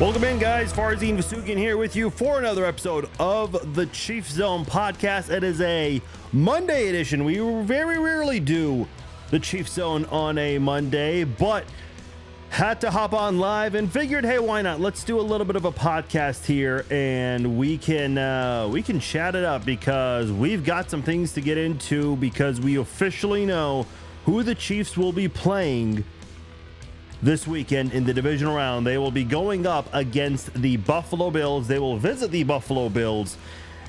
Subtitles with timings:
[0.00, 0.72] Welcome in, guys.
[0.72, 5.30] Farzin Vasugian here with you for another episode of the Chief Zone podcast.
[5.30, 6.02] It is a
[6.32, 7.24] Monday edition.
[7.24, 8.88] We very rarely do
[9.30, 11.64] the Chief Zone on a Monday, but
[12.48, 14.80] had to hop on live and figured, hey, why not?
[14.80, 18.98] Let's do a little bit of a podcast here, and we can uh, we can
[18.98, 23.86] chat it up because we've got some things to get into because we officially know
[24.24, 26.04] who the Chiefs will be playing
[27.24, 28.86] this weekend in the divisional round.
[28.86, 31.66] They will be going up against the Buffalo Bills.
[31.66, 33.38] They will visit the Buffalo Bills,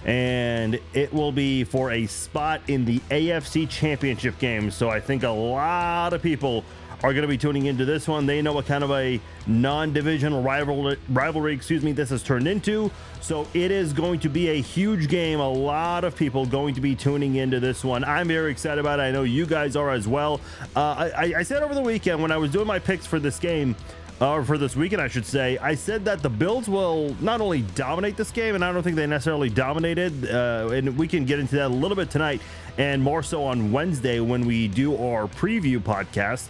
[0.05, 4.71] and it will be for a spot in the AFC Championship game.
[4.71, 6.63] So I think a lot of people
[7.05, 8.25] are going to be tuning into this one.
[8.25, 12.89] They know what kind of a non-divisional rivalry, rivalry, excuse me, this has turned into.
[13.21, 15.39] So it is going to be a huge game.
[15.39, 18.03] A lot of people going to be tuning into this one.
[18.03, 19.03] I'm very excited about it.
[19.03, 20.41] I know you guys are as well.
[20.75, 23.37] Uh, I, I said over the weekend when I was doing my picks for this
[23.37, 23.75] game,
[24.19, 27.61] or for this weekend, I should say, I said that the Bills will not only
[27.75, 31.37] dominate this game, and I don't think they necessarily dominated, uh, and we can get
[31.37, 32.41] into that a little bit tonight,
[32.77, 36.47] and more so on Wednesday when we do our preview podcast.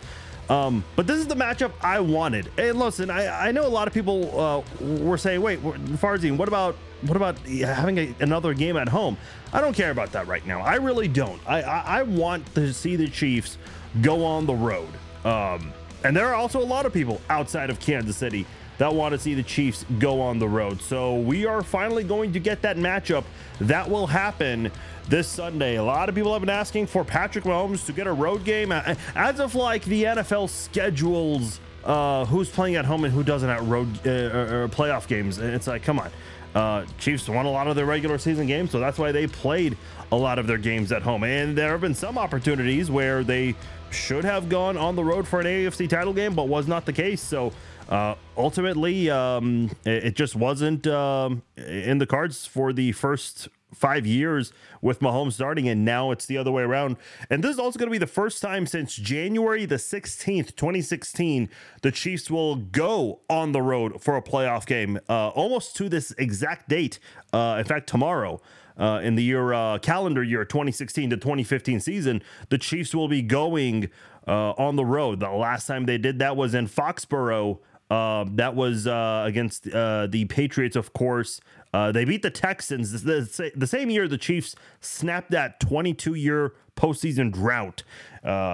[0.49, 2.51] Um, but this is the matchup I wanted.
[2.57, 6.47] And listen, I, I know a lot of people uh, were saying, "Wait, Farzin, what
[6.47, 9.17] about what about having a, another game at home?"
[9.53, 10.61] I don't care about that right now.
[10.61, 11.41] I really don't.
[11.47, 13.57] I I, I want to see the Chiefs
[14.01, 14.89] go on the road.
[15.23, 18.45] Um, and there are also a lot of people outside of Kansas City
[18.77, 20.81] that want to see the Chiefs go on the road.
[20.81, 23.23] So we are finally going to get that matchup
[23.59, 24.71] that will happen
[25.07, 25.75] this Sunday.
[25.75, 28.71] A lot of people have been asking for Patrick Mahomes to get a road game
[28.71, 33.61] as of like the NFL schedules uh, who's playing at home and who doesn't at
[33.63, 35.37] road uh, or playoff games.
[35.37, 36.11] It's like, come on.
[36.55, 39.77] Uh, Chiefs won a lot of their regular season games, so that's why they played
[40.11, 41.23] a lot of their games at home.
[41.25, 43.55] And there have been some opportunities where they
[43.91, 46.93] should have gone on the road for an AFC title game, but was not the
[46.93, 47.21] case.
[47.21, 47.51] So
[47.89, 54.07] uh, ultimately, um, it, it, just wasn't um, in the cards for the first five
[54.07, 54.51] years
[54.81, 56.97] with Mahomes starting, and now it's the other way around.
[57.29, 61.49] And this is also going to be the first time since January the 16th, 2016,
[61.81, 66.11] the Chiefs will go on the road for a playoff game, uh, almost to this
[66.17, 66.99] exact date.
[67.33, 68.41] Uh, in fact, tomorrow.
[68.77, 73.21] Uh, in the year uh, calendar year 2016 to 2015 season, the Chiefs will be
[73.21, 73.89] going
[74.27, 75.21] uh, on the road.
[75.21, 77.59] The last time they did that was in Foxborough.
[77.89, 81.39] Uh, that was uh, against uh, the Patriots, of course.
[81.73, 87.31] they beat the Texans the, the, same year the Chiefs snapped that 22 year postseason
[87.31, 87.83] drought.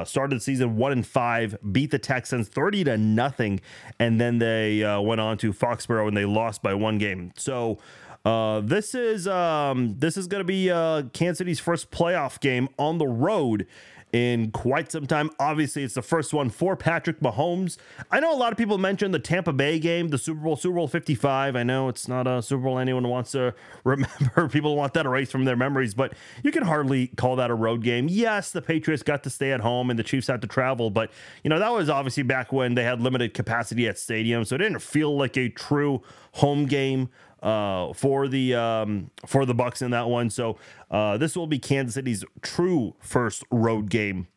[0.05, 3.61] started the season one and five, beat the Texans 30 to nothing,
[3.99, 7.31] and then they went on to Foxborough and they lost by one game.
[7.37, 7.79] So
[8.23, 12.69] uh, this is um, this is going to be uh, Kansas City's first playoff game
[12.77, 13.65] on the road
[14.13, 15.29] in quite some time.
[15.39, 17.77] Obviously, it's the first one for Patrick Mahomes.
[18.09, 20.75] I know a lot of people mentioned the Tampa Bay game, the Super Bowl, Super
[20.75, 21.55] Bowl 55.
[21.55, 24.49] I know it's not a Super Bowl anyone wants to remember.
[24.49, 26.13] People want that erased from their memories, but
[26.43, 28.07] you can hardly call that a road game.
[28.09, 31.11] Yes, the Patriots got to stay at home and the Chiefs had to travel, but
[31.43, 34.59] you know, that was obviously back when they had limited capacity at stadiums, so it
[34.59, 36.01] didn't feel like a true
[36.33, 37.09] home game
[37.41, 40.29] uh, for the um, for the Bucks in that one.
[40.29, 40.57] So
[40.89, 44.27] uh, this will be Kansas City's true first road game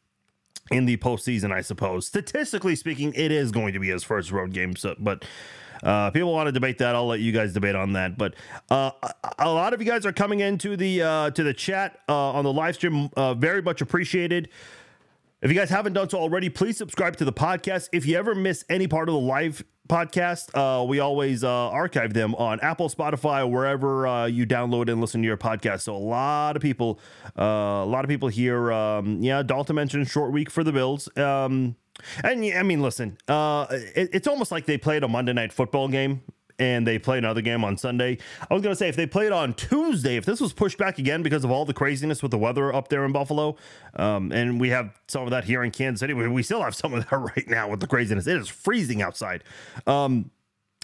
[0.70, 2.06] in the postseason, I suppose.
[2.06, 4.76] Statistically speaking, it is going to be his first road game.
[4.76, 5.24] So, but.
[5.82, 6.94] Uh, people want to debate that.
[6.94, 8.16] I'll let you guys debate on that.
[8.16, 8.36] But
[8.70, 8.92] uh,
[9.38, 12.44] a lot of you guys are coming into the uh, to the chat uh, on
[12.44, 13.10] the live stream.
[13.14, 14.48] Uh, very much appreciated.
[15.42, 17.90] If you guys haven't done so already, please subscribe to the podcast.
[17.92, 22.14] If you ever miss any part of the live podcast, uh, we always uh, archive
[22.14, 25.82] them on Apple, Spotify, wherever uh, you download and listen to your podcast.
[25.82, 27.00] So a lot of people,
[27.38, 28.72] uh, a lot of people here.
[28.72, 31.08] Um, yeah, Dalton mentioned short week for the Bills.
[31.16, 31.76] Um,
[32.22, 35.88] and I mean, listen, uh, it, it's almost like they played a Monday night football
[35.88, 36.22] game
[36.58, 38.18] and they play another game on Sunday.
[38.48, 40.98] I was going to say if they played on Tuesday, if this was pushed back
[40.98, 43.56] again because of all the craziness with the weather up there in Buffalo,
[43.96, 46.92] um, and we have some of that here in Kansas City, we, still have some
[46.94, 48.26] of that right now with the craziness.
[48.26, 49.42] It is freezing outside.
[49.86, 50.30] Um,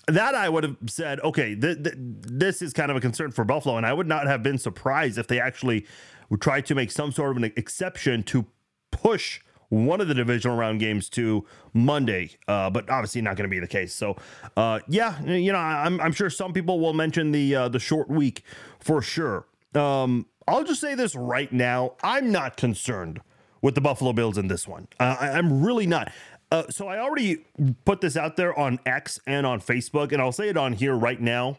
[0.06, 3.44] that I would have said, okay, th- th- this is kind of a concern for
[3.44, 5.86] Buffalo, and I would not have been surprised if they actually
[6.30, 8.46] would try to make some sort of an exception to
[8.90, 9.40] push
[9.70, 13.60] one of the divisional round games to Monday, uh, but obviously not going to be
[13.60, 13.94] the case.
[13.94, 14.16] So,
[14.56, 18.10] uh, yeah, you know, I'm, I'm, sure some people will mention the uh, the short
[18.10, 18.44] week
[18.78, 19.46] for sure.
[19.74, 23.20] Um, I'll just say this right now: I'm not concerned
[23.62, 24.88] with the Buffalo Bills in this one.
[24.98, 26.12] I, I'm really not.
[26.52, 27.44] Uh, so I already
[27.84, 30.96] put this out there on X and on Facebook, and I'll say it on here
[30.96, 31.58] right now.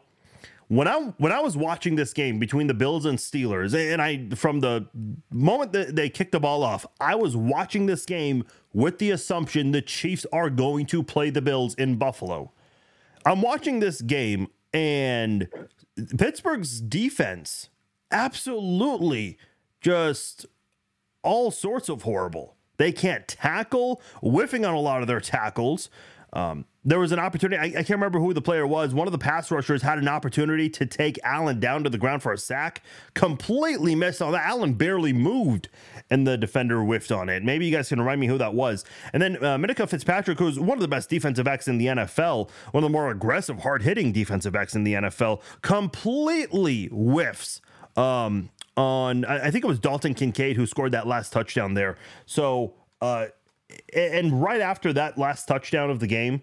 [0.71, 4.33] When I when I was watching this game between the Bills and Steelers, and I
[4.35, 4.87] from the
[5.29, 9.73] moment that they kicked the ball off, I was watching this game with the assumption
[9.73, 12.53] the Chiefs are going to play the Bills in Buffalo.
[13.25, 15.49] I'm watching this game and
[16.17, 17.67] Pittsburgh's defense
[18.09, 19.37] absolutely
[19.81, 20.45] just
[21.21, 22.55] all sorts of horrible.
[22.77, 25.89] They can't tackle, whiffing on a lot of their tackles.
[26.33, 27.59] Um, there was an opportunity.
[27.59, 28.93] I, I, can't remember who the player was.
[28.93, 32.23] One of the pass rushers had an opportunity to take Allen down to the ground
[32.23, 32.81] for a sack.
[33.13, 34.45] Completely missed on that.
[34.45, 35.67] Allen barely moved,
[36.09, 37.43] and the defender whiffed on it.
[37.43, 38.85] Maybe you guys can remind me who that was.
[39.13, 42.49] And then uh, Minkah Fitzpatrick, who's one of the best defensive backs in the NFL,
[42.71, 47.61] one of the more aggressive, hard hitting defensive backs in the NFL, completely whiffs.
[47.97, 51.97] Um, on, I think it was Dalton Kincaid who scored that last touchdown there.
[52.25, 53.27] So, uh,
[53.93, 56.41] and right after that last touchdown of the game,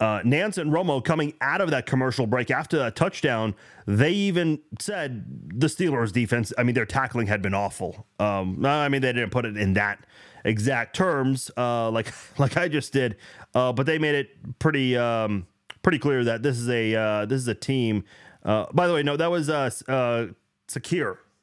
[0.00, 3.54] uh, Nance and Romo coming out of that commercial break after that touchdown,
[3.86, 5.24] they even said
[5.54, 8.06] the Steelers defense, I mean, their tackling had been awful.
[8.18, 10.04] Um, I mean, they didn't put it in that
[10.44, 13.16] exact terms, uh, like, like I just did,
[13.54, 15.46] uh, but they made it pretty, um,
[15.82, 18.04] pretty clear that this is a, uh, this is a team.
[18.44, 19.70] Uh, by the way, no, that was, uh,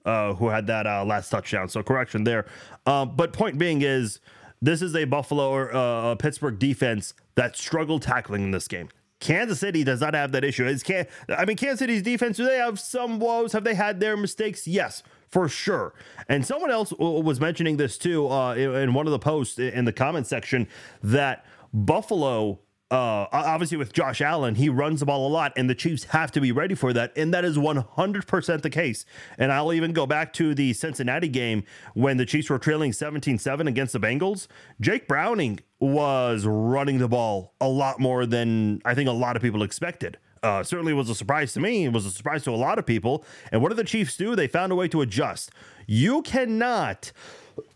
[0.05, 1.69] uh, who had that, last touchdown.
[1.69, 2.45] So correction there.
[2.85, 4.19] But point being is,
[4.61, 8.89] this is a Buffalo or uh, Pittsburgh defense that struggled tackling in this game.
[9.19, 10.65] Kansas City does not have that issue.
[10.65, 12.37] It's can I mean Kansas City's defense.
[12.37, 13.53] Do they have some woes?
[13.53, 14.67] Have they had their mistakes?
[14.67, 15.93] Yes, for sure.
[16.27, 19.93] And someone else was mentioning this too uh, in one of the posts in the
[19.93, 20.67] comment section
[21.03, 22.59] that Buffalo
[22.91, 26.29] uh, obviously with Josh Allen, he runs the ball a lot, and the Chiefs have
[26.33, 29.05] to be ready for that, and that is 100% the case.
[29.37, 33.65] And I'll even go back to the Cincinnati game when the Chiefs were trailing 17-7
[33.65, 34.47] against the Bengals.
[34.81, 39.41] Jake Browning was running the ball a lot more than I think a lot of
[39.41, 40.17] people expected.
[40.43, 41.85] Uh, certainly was a surprise to me.
[41.85, 43.23] It was a surprise to a lot of people.
[43.53, 44.35] And what did the Chiefs do?
[44.35, 45.51] They found a way to adjust.
[45.87, 47.13] You cannot,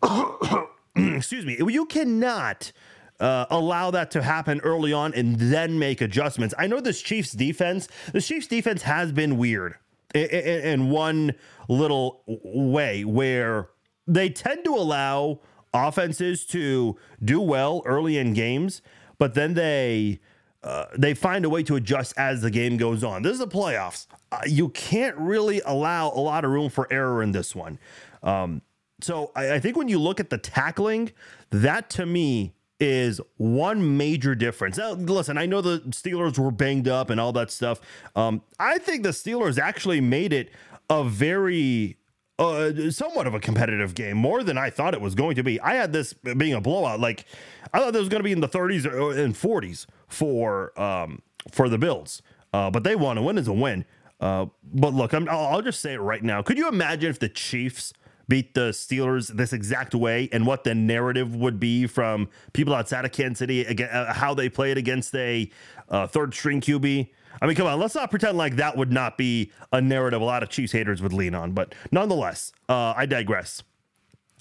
[0.96, 2.74] excuse me, you cannot
[3.20, 6.54] uh, allow that to happen early on and then make adjustments.
[6.58, 9.76] I know this Chiefs defense, the Chiefs defense has been weird
[10.14, 11.34] in, in, in one
[11.68, 13.70] little way where
[14.08, 15.40] they tend to allow
[15.74, 18.82] offenses to do well early in games,
[19.18, 20.20] but then they
[20.64, 23.22] uh, they find a way to adjust as the game goes on.
[23.22, 24.08] This is the playoffs.
[24.32, 27.78] Uh, you can't really allow a lot of room for error in this one.
[28.24, 28.64] Um,
[29.00, 31.12] so I, I think when you look at the tackling,
[31.52, 34.78] that to me is one major difference.
[34.78, 37.80] Now, listen, I know the Steelers were banged up and all that stuff.
[38.16, 40.52] Um, I think the Steelers actually made it
[40.90, 41.98] a very
[42.38, 45.60] uh, somewhat of a competitive game, more than I thought it was going to be.
[45.62, 47.00] I had this being a blowout.
[47.00, 47.26] Like
[47.74, 51.22] I thought it was going to be in the 30s or in 40s for um,
[51.52, 52.22] for the Bills,
[52.54, 53.18] uh, but they won.
[53.18, 53.86] A win is a win.
[54.20, 56.42] Uh, but look, i will just say it right now.
[56.42, 57.94] Could you imagine if the Chiefs
[58.28, 63.06] beat the Steelers this exact way and what the narrative would be from people outside
[63.06, 65.50] of Kansas City, uh, how they played against a
[65.90, 67.10] uh, third string QB.
[67.42, 70.26] I mean, come on, let's not pretend like that would not be a narrative a
[70.26, 71.52] lot of Chiefs haters would lean on.
[71.52, 73.62] But nonetheless, uh, I digress.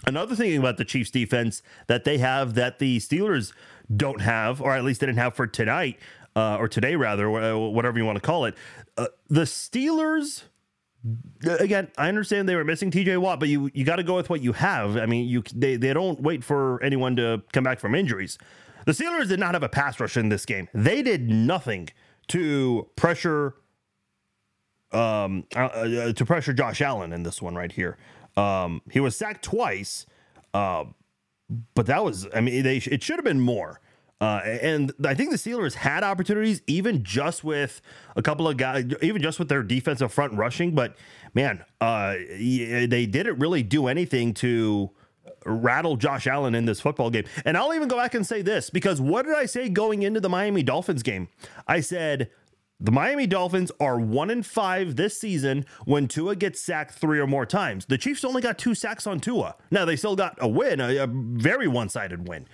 [0.06, 3.52] Another thing about the Chiefs defense that they have that the Steelers
[3.94, 5.98] don't have, or at least they didn't have for tonight,
[6.36, 8.54] uh, or today rather, whatever you want to call it,
[8.96, 10.44] uh, the Steelers
[11.46, 14.30] again, I understand they were missing TJ Watt, but you you got to go with
[14.30, 14.96] what you have.
[14.96, 18.38] I mean, you they they don't wait for anyone to come back from injuries.
[18.86, 20.68] The Steelers did not have a pass rush in this game.
[20.74, 21.88] They did nothing
[22.28, 23.54] to pressure
[24.92, 27.96] um uh, uh, to pressure Josh Allen in this one right here.
[28.36, 30.06] Um he was sacked twice.
[30.52, 30.84] Uh,
[31.74, 33.80] but that was I mean they it should have been more.
[34.20, 37.82] Uh, and I think the Steelers had opportunities, even just with
[38.16, 40.74] a couple of guys, even just with their defensive front rushing.
[40.74, 40.96] But
[41.34, 44.90] man, uh, they didn't really do anything to
[45.44, 47.24] rattle Josh Allen in this football game.
[47.44, 50.20] And I'll even go back and say this because what did I say going into
[50.20, 51.28] the Miami Dolphins game?
[51.66, 52.30] I said
[52.80, 57.26] the Miami Dolphins are one in five this season when Tua gets sacked three or
[57.26, 57.86] more times.
[57.86, 59.54] The Chiefs only got two sacks on Tua.
[59.70, 62.46] Now they still got a win, a, a very one sided win.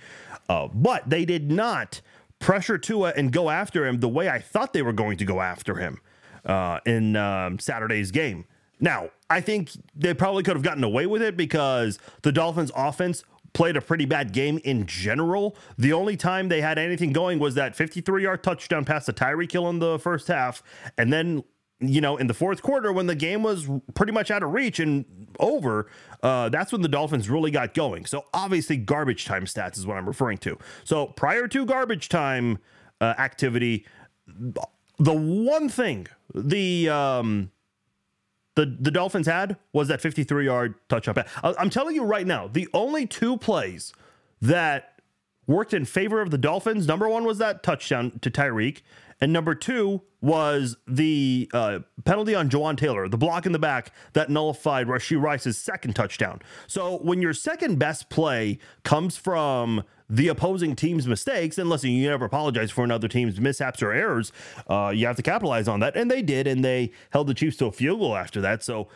[0.47, 2.01] Uh, but they did not
[2.39, 5.41] pressure Tua and go after him the way I thought they were going to go
[5.41, 5.99] after him
[6.45, 8.45] uh, in um, Saturday's game.
[8.79, 13.23] Now, I think they probably could have gotten away with it because the Dolphins' offense
[13.53, 15.55] played a pretty bad game in general.
[15.77, 19.51] The only time they had anything going was that 53 yard touchdown pass to Tyreek
[19.51, 20.63] Hill in the first half.
[20.97, 21.43] And then
[21.81, 24.79] you know, in the fourth quarter when the game was pretty much out of reach
[24.79, 25.03] and
[25.39, 25.87] over,
[26.21, 28.05] uh, that's when the Dolphins really got going.
[28.05, 30.57] So obviously, garbage time stats is what I'm referring to.
[30.83, 32.59] So prior to garbage time
[33.01, 33.87] uh, activity,
[34.27, 37.51] the one thing the um,
[38.55, 41.29] the the Dolphins had was that 53 yard touchdown pass.
[41.43, 43.93] I- I'm telling you right now, the only two plays
[44.41, 45.01] that
[45.47, 46.87] worked in favor of the Dolphins.
[46.87, 48.81] Number one was that touchdown to Tyreek,
[49.21, 53.93] and number two was the uh, penalty on Jawaan Taylor, the block in the back
[54.13, 56.41] that nullified Rasheed Rice's second touchdown.
[56.67, 62.09] So when your second best play comes from the opposing team's mistakes, and listen, you
[62.09, 64.31] never apologize for another team's mishaps or errors.
[64.67, 67.57] Uh, you have to capitalize on that, and they did, and they held the Chiefs
[67.57, 68.63] to a field goal after that.
[68.63, 68.89] So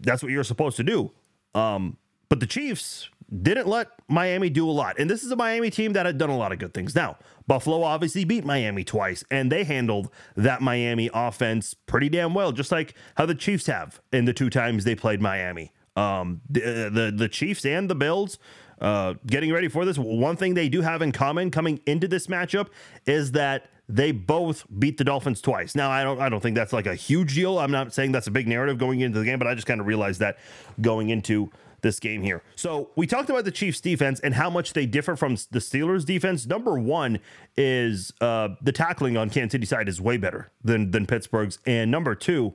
[0.00, 1.12] that's what you're supposed to do.
[1.54, 1.96] Um,
[2.28, 3.08] but the Chiefs
[3.42, 4.98] didn't let Miami do a lot.
[4.98, 6.94] And this is a Miami team that had done a lot of good things.
[6.94, 12.52] Now, Buffalo obviously beat Miami twice, and they handled that Miami offense pretty damn well,
[12.52, 15.72] just like how the Chiefs have in the two times they played Miami.
[15.96, 18.38] Um, the, the, the Chiefs and the Bills
[18.80, 19.98] uh, getting ready for this.
[19.98, 22.68] One thing they do have in common coming into this matchup
[23.06, 25.74] is that they both beat the Dolphins twice.
[25.74, 27.58] Now, I don't I don't think that's like a huge deal.
[27.58, 29.80] I'm not saying that's a big narrative going into the game, but I just kind
[29.80, 30.38] of realized that
[30.80, 32.42] going into this game here.
[32.56, 36.04] So we talked about the Chiefs defense and how much they differ from the Steelers
[36.04, 36.46] defense.
[36.46, 37.20] Number one
[37.56, 41.90] is uh, the tackling on Kansas City side is way better than than Pittsburgh's, and
[41.90, 42.54] number two,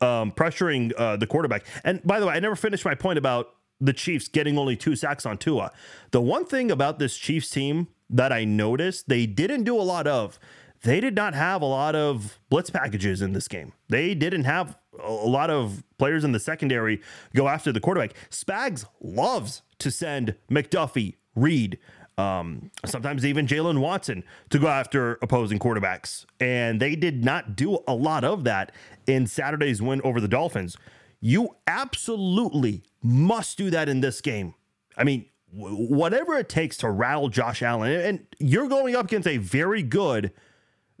[0.00, 1.64] um, pressuring uh, the quarterback.
[1.84, 4.96] And by the way, I never finished my point about the Chiefs getting only two
[4.96, 5.70] sacks on Tua.
[6.10, 10.06] The one thing about this Chiefs team that I noticed they didn't do a lot
[10.06, 10.38] of
[10.82, 13.72] they did not have a lot of blitz packages in this game.
[13.88, 17.00] They didn't have a lot of players in the secondary
[17.34, 18.14] go after the quarterback.
[18.30, 21.78] Spags loves to send McDuffie, Reid,
[22.16, 26.26] um, sometimes even Jaylen Watson to go after opposing quarterbacks.
[26.40, 28.72] And they did not do a lot of that
[29.06, 30.76] in Saturday's win over the Dolphins.
[31.20, 34.54] You absolutely must do that in this game.
[34.96, 39.38] I mean, whatever it takes to rattle Josh Allen, and you're going up against a
[39.38, 40.32] very good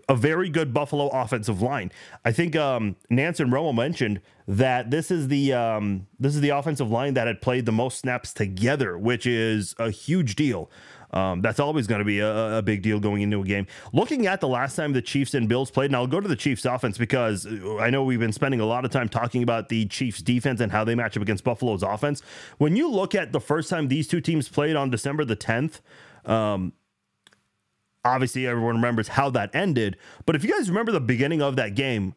[0.08, 1.90] a very good Buffalo offensive line.
[2.24, 6.90] I think um, and Romo mentioned that this is the um, this is the offensive
[6.90, 10.70] line that had played the most snaps together, which is a huge deal.
[11.14, 13.68] Um, that's always going to be a, a, big deal going into a game.
[13.92, 16.34] Looking at the last time the Chiefs and Bills played, and I'll go to the
[16.34, 17.46] Chiefs offense because
[17.78, 20.72] I know we've been spending a lot of time talking about the Chiefs defense and
[20.72, 22.20] how they match up against Buffalo's offense.
[22.58, 25.80] When you look at the first time these two teams played on December the 10th,
[26.24, 26.72] um,
[28.04, 29.96] obviously everyone remembers how that ended.
[30.26, 32.14] But if you guys remember the beginning of that game,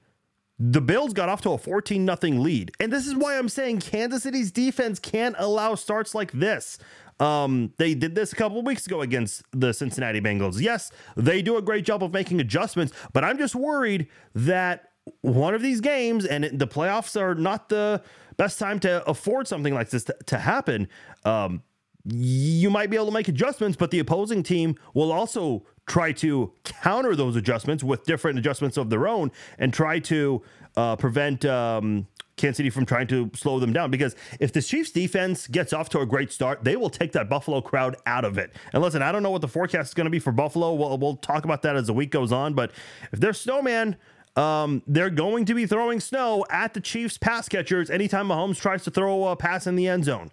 [0.59, 2.71] the Bills got off to a 14 nothing lead.
[2.79, 6.79] And this is why I'm saying Kansas City's defense can't allow starts like this.
[7.19, 10.61] Um, they did this a couple weeks ago against the Cincinnati Bengals.
[10.61, 14.91] Yes, they do a great job of making adjustments, but I'm just worried that
[15.21, 18.01] one of these games, and the playoffs are not the
[18.37, 20.87] best time to afford something like this to, to happen.
[21.25, 21.63] Um,
[22.05, 26.51] you might be able to make adjustments, but the opposing team will also try to
[26.63, 30.43] counter those adjustments with different adjustments of their own and try to
[30.75, 33.89] uh, prevent um, Kansas City from trying to slow them down.
[33.89, 37.29] Because if the Chiefs defense gets off to a great start, they will take that
[37.29, 38.53] Buffalo crowd out of it.
[38.73, 40.73] And listen, I don't know what the forecast is going to be for Buffalo.
[40.73, 42.53] We'll, we'll talk about that as the week goes on.
[42.53, 42.71] But
[43.11, 43.97] if they're snowman,
[44.35, 48.83] um, they're going to be throwing snow at the Chiefs pass catchers anytime Mahomes tries
[48.83, 50.29] to throw a pass in the end zone.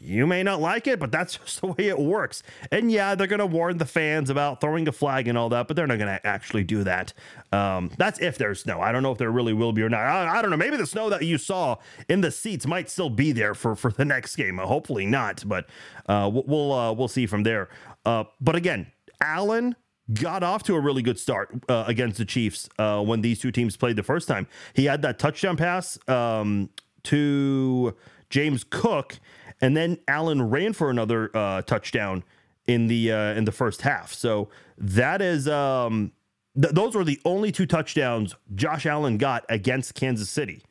[0.00, 2.42] You may not like it, but that's just the way it works.
[2.70, 5.68] And yeah, they're going to warn the fans about throwing a flag and all that,
[5.68, 7.12] but they're not going to actually do that.
[7.52, 8.80] Um, that's if there's snow.
[8.80, 10.00] I don't know if there really will be or not.
[10.00, 10.56] I, I, don't know.
[10.56, 11.76] Maybe the snow that you saw
[12.08, 14.58] in the seats might still be there for, for the next game.
[14.58, 15.68] Uh, hopefully not, but
[16.08, 17.68] uh, we'll uh, we'll see from there.
[18.04, 19.76] Uh, but again, Allen
[20.12, 23.50] got off to a really good start uh, against the Chiefs uh, when these two
[23.50, 24.46] teams played the first time.
[24.74, 26.70] He had that touchdown pass um,
[27.04, 27.94] to
[28.30, 29.20] James Cook
[29.62, 32.24] and then Allen ran for another uh, touchdown
[32.66, 34.12] in the uh, in the first half.
[34.12, 36.12] So that is um,
[36.60, 40.62] th- those were the only two touchdowns Josh Allen got against Kansas City.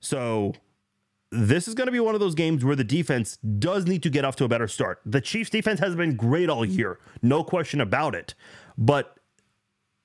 [0.00, 0.52] So
[1.30, 4.10] this is going to be one of those games where the defense does need to
[4.10, 5.00] get off to a better start.
[5.06, 8.34] The Chiefs defense has been great all year, no question about it.
[8.76, 9.16] But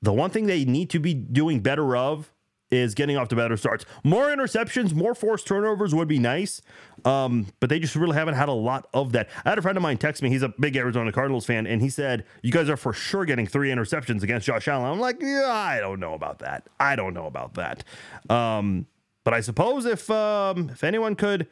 [0.01, 2.31] the one thing they need to be doing better of
[2.71, 3.85] is getting off to better starts.
[4.03, 6.61] More interceptions, more forced turnovers would be nice,
[7.05, 9.29] um, but they just really haven't had a lot of that.
[9.45, 10.29] I had a friend of mine text me.
[10.29, 13.47] He's a big Arizona Cardinals fan, and he said, "You guys are for sure getting
[13.47, 16.67] three interceptions against Josh Allen." I'm like, "Yeah, I don't know about that.
[16.79, 17.83] I don't know about that."
[18.29, 18.85] Um,
[19.23, 21.47] but I suppose if um, if anyone could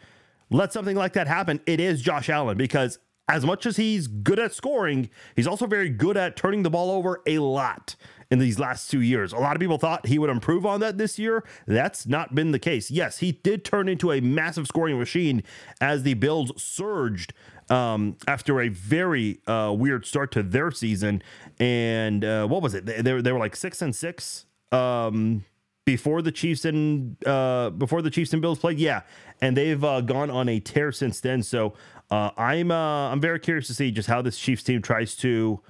[0.50, 4.40] let something like that happen, it is Josh Allen because as much as he's good
[4.40, 7.96] at scoring, he's also very good at turning the ball over a lot
[8.30, 9.34] in these last two years.
[9.34, 11.44] A lot of people thought he would improve on that this year.
[11.66, 12.92] That's not been the case.
[12.92, 15.44] Yes, he did turn into a massive scoring machine
[15.80, 17.34] as the Bills surged
[17.70, 21.22] um, after a very uh, weird start to their season.
[21.60, 22.86] And uh, what was it?
[22.86, 24.46] They, they, were, they were like six and six.
[24.72, 25.46] Um,
[25.88, 28.78] before the Chiefs and uh, before the Chiefs and Bills played.
[28.78, 29.04] Yeah,
[29.40, 31.42] and they've uh, gone on a tear since then.
[31.42, 31.76] So
[32.12, 35.62] uh, I'm uh, I'm very curious to see just how this Chiefs team tries to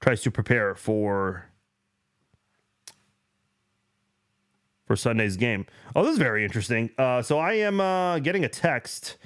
[0.00, 1.47] tries to prepare for
[4.88, 5.66] for Sunday's game.
[5.94, 6.90] Oh, this is very interesting.
[6.98, 9.18] Uh, so I am uh, getting a text.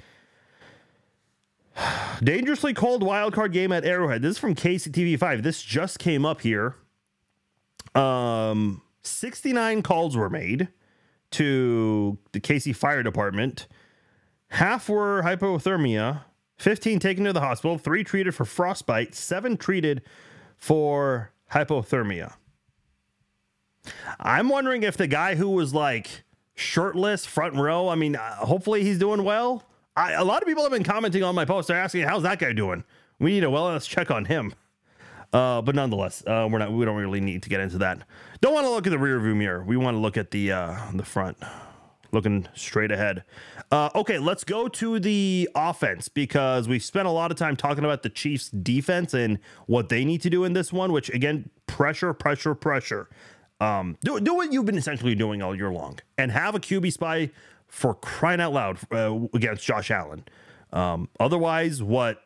[2.23, 4.21] Dangerously cold wildcard game at Arrowhead.
[4.21, 5.41] This is from KCTV5.
[5.41, 6.75] This just came up here.
[7.95, 10.67] Um, 69 calls were made
[11.31, 13.67] to the KC Fire Department.
[14.49, 16.23] Half were hypothermia,
[16.57, 20.03] 15 taken to the hospital, three treated for frostbite, seven treated
[20.57, 22.33] for hypothermia.
[24.19, 26.23] I'm wondering if the guy who was like
[26.55, 29.63] shirtless front row, I mean, uh, hopefully he's doing well.
[29.95, 31.67] I, a lot of people have been commenting on my post.
[31.67, 32.83] They're asking, how's that guy doing?
[33.19, 34.53] We need a wellness check on him.
[35.31, 36.71] Uh, but nonetheless, uh, we're not.
[36.71, 37.99] We don't really need to get into that.
[38.41, 39.63] Don't want to look at the rear view mirror.
[39.63, 41.37] We want to look at the uh, the front,
[42.11, 43.23] looking straight ahead.
[43.71, 47.83] Uh, okay, let's go to the offense because we spent a lot of time talking
[47.83, 50.91] about the Chiefs' defense and what they need to do in this one.
[50.91, 53.09] Which again, pressure, pressure, pressure.
[53.63, 56.91] Um, do do what you've been essentially doing all year long, and have a QB
[56.91, 57.29] spy
[57.67, 60.25] for crying out loud uh, against Josh Allen.
[60.73, 62.23] Um, otherwise, what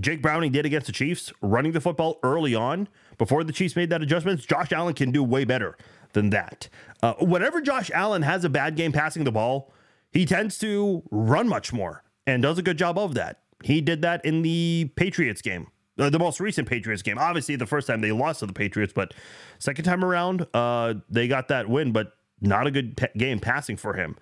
[0.00, 3.90] Jake Browning did against the Chiefs, running the football early on before the Chiefs made
[3.90, 5.76] that adjustment, Josh Allen can do way better
[6.12, 6.68] than that.
[7.02, 9.72] Uh, whenever Josh Allen has a bad game passing the ball,
[10.10, 13.40] he tends to run much more and does a good job of that.
[13.62, 15.68] He did that in the Patriots game,
[16.00, 17.18] uh, the most recent Patriots game.
[17.18, 19.14] Obviously, the first time they lost to the Patriots, but
[19.58, 23.76] second time around, uh, they got that win, but not a good pe- game passing
[23.76, 24.16] for him.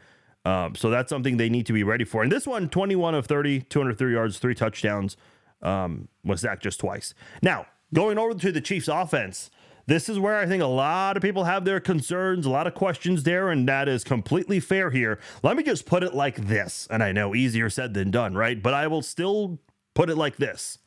[0.44, 2.22] Um, so that's something they need to be ready for.
[2.22, 5.16] And this one, 21 of 30, 203 yards, three touchdowns
[5.62, 7.14] um, was sacked just twice.
[7.42, 9.50] Now, going over to the Chiefs offense,
[9.86, 12.74] this is where I think a lot of people have their concerns, a lot of
[12.74, 15.18] questions there, and that is completely fair here.
[15.42, 18.62] Let me just put it like this, and I know easier said than done, right?
[18.62, 19.58] But I will still
[19.94, 20.78] put it like this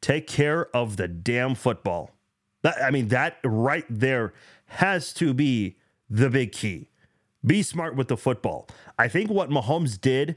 [0.00, 2.10] take care of the damn football.
[2.62, 4.32] That, I mean, that right there
[4.66, 5.76] has to be
[6.08, 6.88] the big key.
[7.44, 8.68] Be smart with the football.
[8.98, 10.36] I think what Mahomes did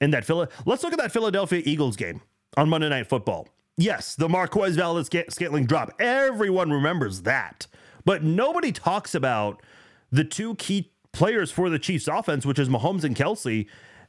[0.00, 2.20] in that Philly, let's look at that Philadelphia Eagles game
[2.56, 3.48] on Monday Night Football.
[3.78, 5.94] Yes, the Marquez Valdes Scantling drop.
[5.98, 7.66] Everyone remembers that.
[8.04, 9.62] But nobody talks about
[10.10, 13.66] the two key players for the Chiefs offense, which is Mahomes and Kelce,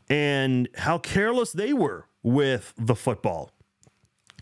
[0.10, 3.52] and how careless they were with the football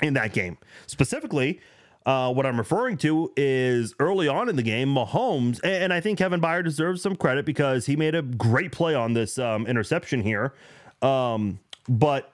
[0.01, 0.57] in that game.
[0.87, 1.59] Specifically,
[2.05, 6.17] uh, what I'm referring to is early on in the game, Mahomes, and I think
[6.17, 10.21] Kevin Byard deserves some credit because he made a great play on this um, interception
[10.21, 10.53] here.
[11.01, 12.31] Um, but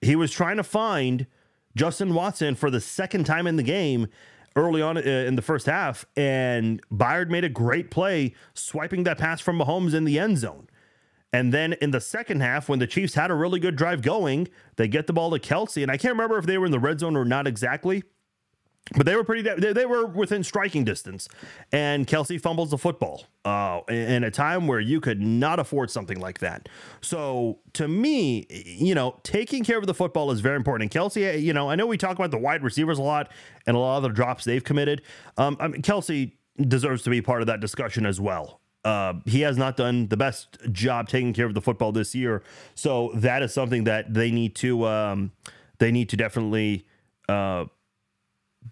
[0.00, 1.26] he was trying to find
[1.76, 4.08] Justin Watson for the second time in the game
[4.56, 9.16] early on uh, in the first half, and Byard made a great play swiping that
[9.16, 10.67] pass from Mahomes in the end zone.
[11.32, 14.48] And then in the second half, when the Chiefs had a really good drive going,
[14.76, 15.82] they get the ball to Kelce.
[15.82, 18.02] And I can't remember if they were in the red zone or not exactly.
[18.96, 19.42] But they were pretty.
[19.42, 21.28] They, they were within striking distance,
[21.72, 26.18] and Kelce fumbles the football uh, in a time where you could not afford something
[26.18, 26.70] like that.
[27.02, 30.94] So to me, you know, taking care of the football is very important.
[30.94, 33.30] And Kelce, you know, I know we talk about the wide receivers a lot
[33.66, 35.02] and a lot of the drops they've committed.
[35.36, 36.32] Um, I mean, Kelce
[36.66, 38.60] deserves to be part of that discussion as well.
[38.84, 42.42] Uh, he has not done the best job taking care of the football this year,
[42.74, 45.32] so that is something that they need to um,
[45.78, 46.86] they need to definitely.
[47.28, 47.66] Uh,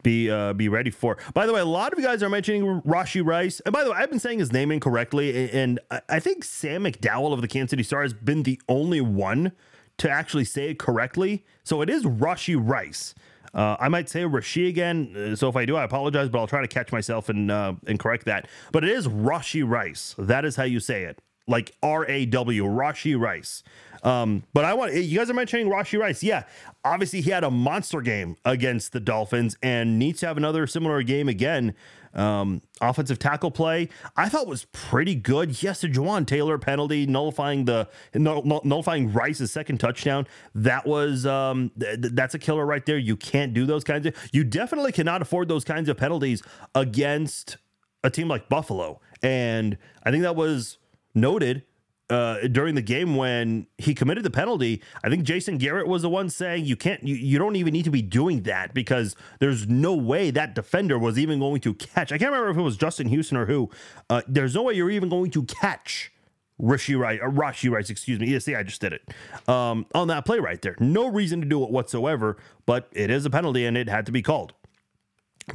[0.03, 1.17] be uh, be ready for.
[1.33, 3.91] By the way, a lot of you guys are mentioning Rashee Rice, and by the
[3.91, 7.71] way, I've been saying his name incorrectly, and I think Sam McDowell of the Kansas
[7.71, 9.53] City Star has been the only one
[9.99, 11.45] to actually say it correctly.
[11.65, 13.15] So it is Rashee Rice.
[13.57, 16.61] Uh, I might say Rashee again, so if I do, I apologize, but I'll try
[16.61, 18.47] to catch myself and uh, and correct that.
[18.71, 20.15] But it is Rashee Rice.
[20.19, 23.63] That is how you say it, like R A W, Rashee Rice.
[24.03, 26.23] Um, but I want you guys are mentioning Rashee Rice.
[26.23, 26.45] Yeah,
[26.85, 31.03] obviously he had a monster game against the Dolphins and needs to have another similar
[31.03, 31.75] game again.
[32.17, 35.63] Um, offensive tackle play I thought was pretty good.
[35.63, 40.27] Yes, the Jawaan Taylor penalty nullifying the nullifying Rice's second touchdown.
[40.55, 42.97] That was um, th- that's a killer right there.
[42.97, 44.15] You can't do those kinds of.
[44.33, 46.43] You definitely cannot afford those kinds of penalties
[46.75, 47.59] against
[48.03, 49.01] a team like Buffalo.
[49.23, 50.79] And I think that was
[51.15, 51.65] noted
[52.09, 56.09] uh, during the game when he committed the penalty, I think Jason Garrett was the
[56.09, 59.69] one saying you can't, you, you don't even need to be doing that because there's
[59.69, 62.13] no way that defender was even going to catch.
[62.13, 63.71] I can't remember if it was Justin Houston or who.
[64.09, 66.13] Uh, there's no way you're even going to catch
[66.59, 68.29] Rishi Rice, or Rashee Rice, excuse me.
[68.29, 69.03] Yeah, see, I just did it
[69.49, 70.77] um, on that play right there.
[70.81, 74.13] No reason to do it whatsoever, but it is a penalty and it had to
[74.13, 74.55] be called.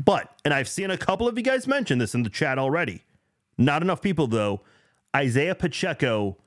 [0.04, 3.04] But, and I've seen a couple of you guys mention this in the chat already
[3.58, 4.62] Not enough people, though.
[5.16, 6.38] Isaiah Pacheco,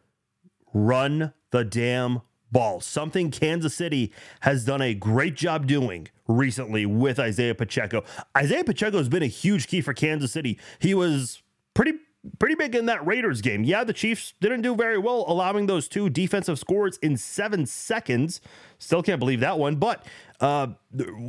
[0.74, 2.20] run the damn
[2.52, 2.80] ball.
[2.80, 8.04] Something Kansas City has done a great job doing recently with Isaiah Pacheco.
[8.36, 10.58] Isaiah Pacheco has been a huge key for Kansas City.
[10.78, 11.42] He was
[11.74, 11.94] pretty
[12.38, 13.64] pretty big in that Raiders game.
[13.64, 18.40] Yeah, the Chiefs didn't do very well allowing those two defensive scores in 7 seconds.
[18.78, 20.06] Still can't believe that one, but
[20.40, 20.68] uh,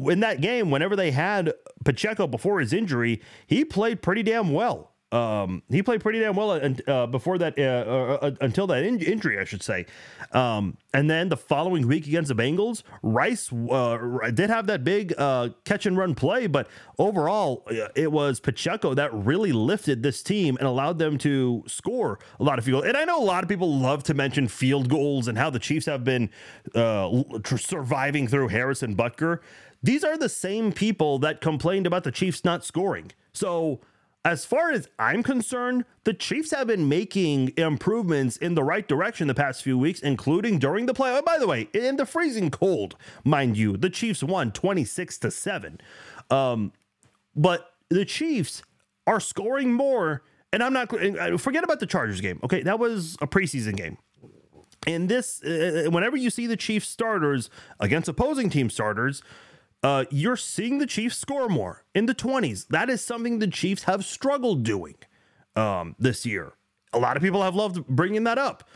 [0.09, 1.53] in that game whenever they had
[1.83, 4.94] Pacheco before his injury, he played pretty damn well.
[5.11, 8.99] Um, he played pretty damn well uh, before that, uh, uh, uh, until that in-
[8.99, 9.85] injury, I should say.
[10.31, 13.97] Um, and then the following week against the Bengals, Rice uh,
[14.31, 17.65] did have that big uh, catch and run play, but overall,
[17.95, 22.59] it was Pacheco that really lifted this team and allowed them to score a lot
[22.59, 22.83] of field.
[22.85, 25.59] And I know a lot of people love to mention field goals and how the
[25.59, 26.29] Chiefs have been
[26.73, 29.39] surviving through Harrison Butker.
[29.83, 33.11] These are the same people that complained about the Chiefs not scoring.
[33.33, 33.81] So
[34.25, 39.27] as far as I'm concerned, the Chiefs have been making improvements in the right direction
[39.27, 41.15] the past few weeks, including during the play.
[41.15, 45.29] Oh, by the way, in the freezing cold, mind you, the Chiefs won 26 to
[45.29, 45.79] 7.
[46.31, 46.73] Um,
[47.35, 48.63] but the Chiefs
[49.05, 50.89] are scoring more, and I'm not
[51.39, 52.39] forget about the Chargers game.
[52.43, 53.99] Okay, that was a preseason game.
[54.87, 59.21] And this, uh, whenever you see the Chiefs starters against opposing team starters,
[59.85, 62.67] uh, you're seeing the Chiefs score more in the 20s.
[62.69, 64.95] That is something the Chiefs have struggled doing
[65.55, 66.53] um, this year.
[66.91, 68.67] A lot of people have loved bringing that up,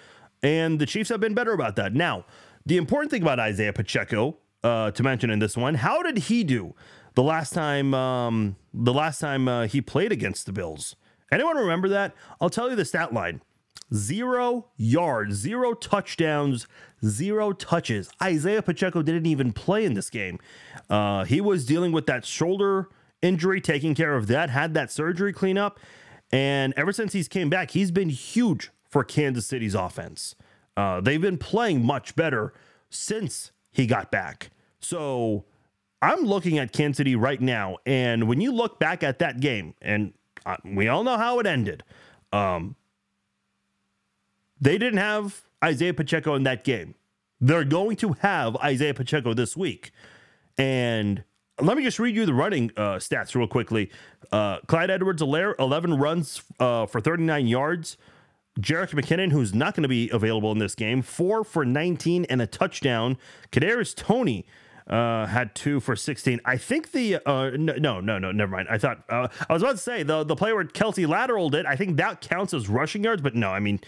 [0.44, 1.96] and the Chiefs have been better about that.
[1.96, 2.26] Now,
[2.64, 6.44] the important thing about Isaiah Pacheco uh, to mention in this one, how did he
[6.44, 6.76] do
[7.16, 7.96] the last time?
[7.96, 10.96] Um, the last time uh, he played against the Bills.
[11.32, 12.14] Anyone remember that?
[12.40, 13.42] I'll tell you the stat line
[13.94, 16.68] zero yards, zero touchdowns,
[17.06, 18.10] zero touches.
[18.22, 20.40] Isaiah Pacheco didn't even play in this game.
[20.90, 22.90] Uh, he was dealing with that shoulder
[23.22, 25.80] injury, taking care of that, had that surgery clean up.
[26.32, 30.36] And ever since he's came back, he's been huge for Kansas City's offense.
[30.78, 32.54] Uh, they've been playing much better
[32.90, 34.52] since he got back.
[34.80, 35.46] So
[36.02, 37.78] I'm looking at Kansas City right now.
[37.86, 40.14] And when you look back at that game, and
[40.46, 41.84] uh, we all know how it ended,
[42.32, 42.76] um,
[44.60, 46.96] they didn't have Isaiah Pacheco in that game.
[47.42, 49.92] They're going to have Isaiah Pacheco this week.
[50.58, 51.24] And
[51.62, 53.90] let me just read you the running uh, stats real quickly.
[54.32, 57.98] Uh, Clyde Edwards Helaire, 11 runs uh, for 39 yards.
[58.60, 62.42] Jerick McKinnon, who's not going to be available in this game, four for 19 and
[62.42, 63.18] a touchdown.
[63.52, 64.46] Kadarius Toney
[64.90, 66.42] uh, had two for 16.
[66.44, 68.68] I think the uh, no, no, no, never mind.
[68.70, 71.66] I thought uh, I was about to say the the play where Kelce lateraled it.
[71.66, 73.80] I think that counts as rushing yards, but no, I mean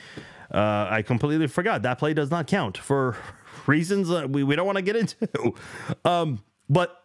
[0.54, 3.16] uh, I completely forgot that play does not count for
[3.68, 5.54] reasons we, we don't want to get into.
[6.06, 7.02] Um, but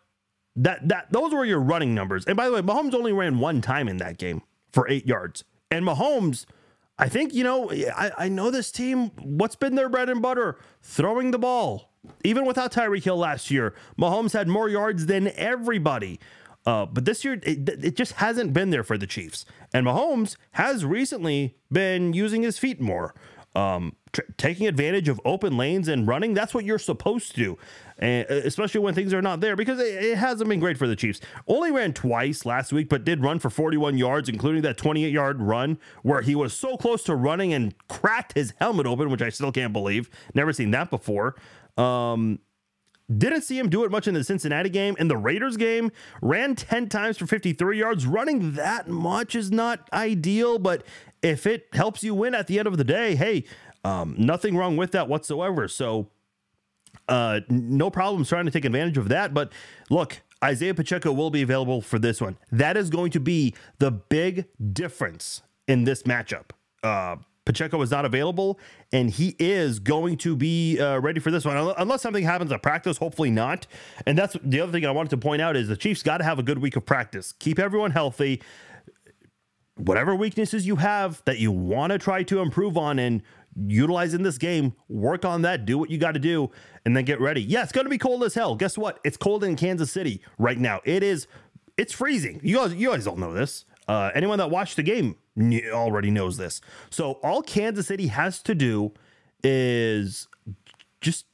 [0.57, 2.25] that that those were your running numbers.
[2.25, 5.45] And by the way, Mahomes only ran one time in that game for eight yards.
[5.71, 6.47] And Mahomes,
[6.99, 9.11] I think you know, I, I know this team.
[9.23, 10.59] What's been their bread and butter?
[10.83, 11.93] Throwing the ball.
[12.25, 16.21] Even without Tyreek Hill last year, Mahomes had more yards than everybody.
[16.65, 19.45] Uh, but this year, it, it, just hasn't been there for the Chiefs.
[19.73, 23.15] And Mahomes has recently been using his feet more
[23.57, 26.35] um, tr- taking advantage of open lanes and running.
[26.35, 27.59] That's what you're supposed to do,
[27.99, 30.95] and especially when things are not there because it, it, hasn't been great for the
[30.95, 31.21] Chiefs.
[31.49, 35.41] Only ran twice last week, but did run for 41 yards, including that 28 yard
[35.41, 39.31] run where he was so close to running and cracked his helmet open, which I
[39.31, 40.11] still can't believe.
[40.35, 41.35] Never seen that before.
[41.79, 42.41] Um,
[43.15, 44.97] didn't see him do it much in the Cincinnati game.
[44.99, 48.05] In the Raiders game, ran 10 times for 53 yards.
[48.05, 50.83] Running that much is not ideal, but
[51.23, 53.45] if it helps you win at the end of the day, hey,
[53.85, 55.69] um, nothing wrong with that whatsoever.
[55.69, 56.09] So,
[57.09, 59.35] uh, no problems trying to take advantage of that.
[59.35, 59.53] But
[59.91, 62.39] look, Isaiah Pacheco will be available for this one.
[62.53, 66.51] That is going to be the big difference in this matchup.
[66.83, 68.59] Uh, Pacheco is not available,
[68.93, 72.61] and he is going to be uh, ready for this one, unless something happens at
[72.61, 72.99] practice.
[72.99, 73.69] Hopefully not.
[74.05, 76.25] And that's the other thing I wanted to point out is the Chiefs got to
[76.25, 77.33] have a good week of practice.
[77.39, 78.43] Keep everyone healthy.
[79.77, 83.23] Whatever weaknesses you have that you want to try to improve on and
[83.67, 85.65] utilize in this game, work on that.
[85.67, 86.51] Do what you got to do,
[86.85, 87.43] and then get ready.
[87.43, 88.57] Yeah, it's going to be cold as hell.
[88.57, 89.01] Guess what?
[89.05, 90.81] It's cold in Kansas City right now.
[90.85, 91.27] It is.
[91.77, 92.41] It's freezing.
[92.43, 93.65] You guys, you guys don't know this.
[93.87, 95.17] Uh, anyone that watched the game
[95.71, 96.61] already knows this.
[96.91, 98.93] So all Kansas City has to do
[99.45, 100.29] is
[101.01, 101.27] just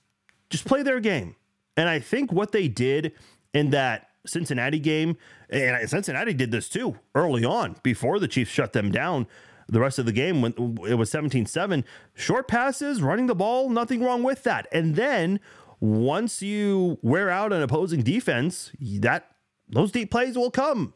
[0.51, 1.37] just play their game.
[1.77, 3.13] And I think what they did
[3.55, 5.17] in that Cincinnati game,
[5.51, 9.27] and Cincinnati did this too early on before the Chiefs shut them down
[9.69, 10.53] the rest of the game when
[10.87, 15.41] it was 17-7 short passes running the ball nothing wrong with that and then
[15.81, 19.31] once you wear out an opposing defense that
[19.69, 20.93] those deep plays will come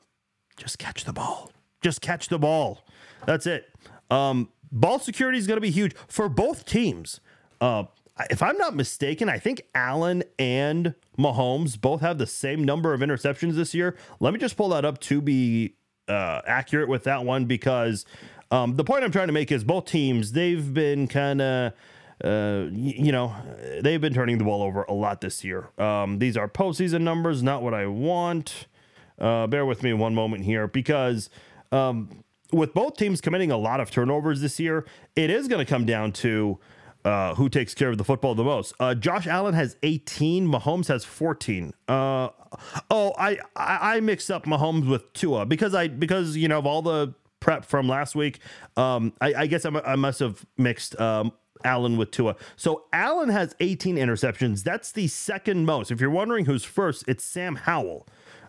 [0.56, 1.50] just catch the ball.
[1.82, 2.84] Just catch the ball.
[3.26, 3.66] That's it.
[4.10, 7.20] Um, ball security is going to be huge for both teams.
[7.60, 7.84] Uh,
[8.30, 13.00] if I'm not mistaken, I think Allen and Mahomes both have the same number of
[13.00, 13.96] interceptions this year.
[14.20, 15.74] Let me just pull that up to be
[16.08, 18.06] uh, accurate with that one because
[18.50, 21.72] um, the point I'm trying to make is both teams they've been kind of.
[22.24, 23.36] Uh, you know,
[23.82, 25.68] they've been turning the ball over a lot this year.
[25.76, 28.68] Um, these are postseason numbers, not what I want.
[29.18, 31.28] Uh, bear with me one moment here because
[31.72, 35.70] um, with both teams committing a lot of turnovers this year, it is going to
[35.70, 36.58] come down to
[37.06, 38.74] uh, who takes care of the football the most.
[38.80, 40.48] Uh, Josh Allen has 18.
[40.48, 41.72] Mahomes has 14.
[41.86, 42.30] Uh,
[42.90, 46.66] oh, I, I I mixed up Mahomes with Tua because I because you know of
[46.66, 48.40] all the prep from last week.
[48.76, 51.32] Um, I, I guess I'm, I must have mixed um,
[51.64, 52.34] Allen with Tua.
[52.56, 54.64] So Allen has 18 interceptions.
[54.64, 55.92] That's the second most.
[55.92, 58.08] If you're wondering who's first, it's Sam Howell.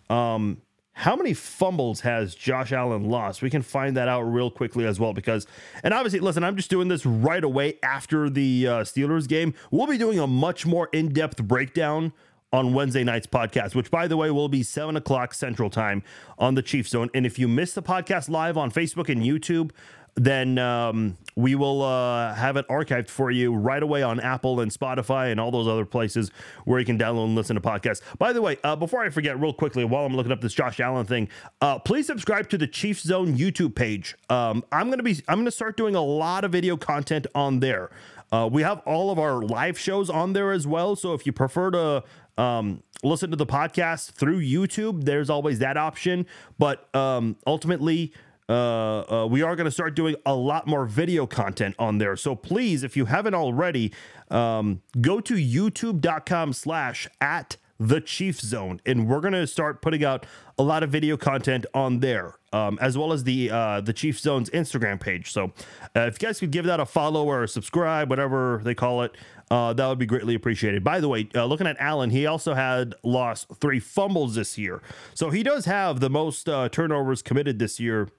[0.10, 0.64] Um,
[0.98, 3.44] how many fumbles has Josh Allen lost?
[3.44, 5.46] We can find that out real quickly as well because,
[5.84, 9.54] and obviously, listen, I'm just doing this right away after the uh, Steelers game.
[9.70, 12.14] We'll be doing a much more in depth breakdown
[12.52, 16.02] on Wednesday night's podcast, which, by the way, will be 7 o'clock Central Time
[16.40, 17.12] on the Chief Zone.
[17.14, 19.70] And if you missed the podcast live on Facebook and YouTube,
[20.18, 24.72] then um, we will uh, have it archived for you right away on Apple and
[24.72, 26.32] Spotify and all those other places
[26.66, 28.02] where you can download and listen to podcasts.
[28.18, 30.80] By the way, uh, before I forget, real quickly, while I'm looking up this Josh
[30.80, 31.30] Allen thing,
[31.62, 34.16] uh, please subscribe to the Chiefs Zone YouTube page.
[34.30, 37.92] Um, I'm gonna be I'm gonna start doing a lot of video content on there.
[38.32, 40.96] Uh, we have all of our live shows on there as well.
[40.96, 42.04] So if you prefer to
[42.42, 46.26] um, listen to the podcast through YouTube, there's always that option.
[46.58, 48.14] But um, ultimately,
[48.50, 52.16] uh, uh, we are going to start doing a lot more video content on there.
[52.16, 53.94] So please, if you haven't already,
[54.30, 60.04] um, go to youtube.com slash at the Chief Zone, and we're going to start putting
[60.04, 60.26] out
[60.58, 64.20] a lot of video content on there, um, as well as the uh, the Chief
[64.20, 65.32] Zone's Instagram page.
[65.32, 65.54] So
[65.96, 69.04] uh, if you guys could give that a follow or a subscribe, whatever they call
[69.04, 69.16] it,
[69.52, 70.84] uh, that would be greatly appreciated.
[70.84, 74.82] By the way, uh, looking at Allen, he also had lost three fumbles this year,
[75.14, 78.10] so he does have the most uh, turnovers committed this year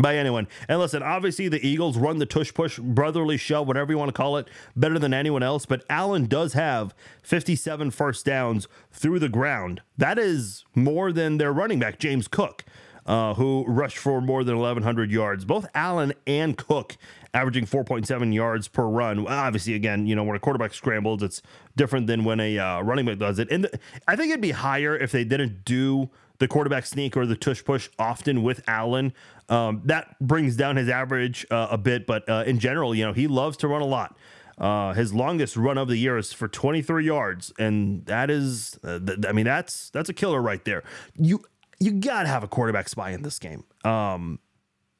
[0.00, 0.48] by anyone.
[0.68, 4.12] And listen, obviously the Eagles run the tush push, brotherly shove, whatever you want to
[4.12, 5.66] call it, better than anyone else.
[5.66, 9.82] But Allen does have 57 first downs through the ground.
[9.98, 12.64] That is more than their running back, James Cook,
[13.04, 15.44] uh, who rushed for more than 1,100 yards.
[15.44, 16.96] Both Allen and Cook
[17.34, 19.26] averaging 4.7 yards per run.
[19.26, 21.42] Obviously, again, you know, when a quarterback scrambles, it's
[21.76, 23.50] different than when a uh, running back does it.
[23.50, 26.10] And the, I think it'd be higher if they didn't do
[26.42, 29.12] the quarterback sneak or the tush push often with Allen.
[29.48, 33.12] Um, that brings down his average uh, a bit, but uh, in general, you know,
[33.12, 34.18] he loves to run a lot.
[34.58, 38.98] Uh, his longest run of the year is for 23 yards, and that is, uh,
[38.98, 40.82] th- I mean, that's that's a killer right there.
[41.16, 41.44] You
[41.78, 43.62] you gotta have a quarterback spy in this game.
[43.84, 44.40] Um,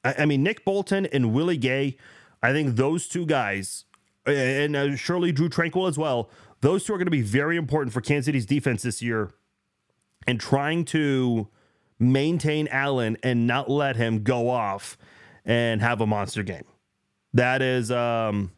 [0.05, 1.97] I, I mean, Nick Bolton and Willie Gay,
[2.41, 3.85] I think those two guys,
[4.27, 6.31] and uh, surely Drue Tranquill as well.
[6.61, 9.33] Those two are going to be very important for Kansas City's defense this year
[10.27, 11.49] and trying to
[11.99, 14.97] maintain Allen and not let him go off
[15.45, 16.65] and have a monster game.
[17.35, 18.53] That is um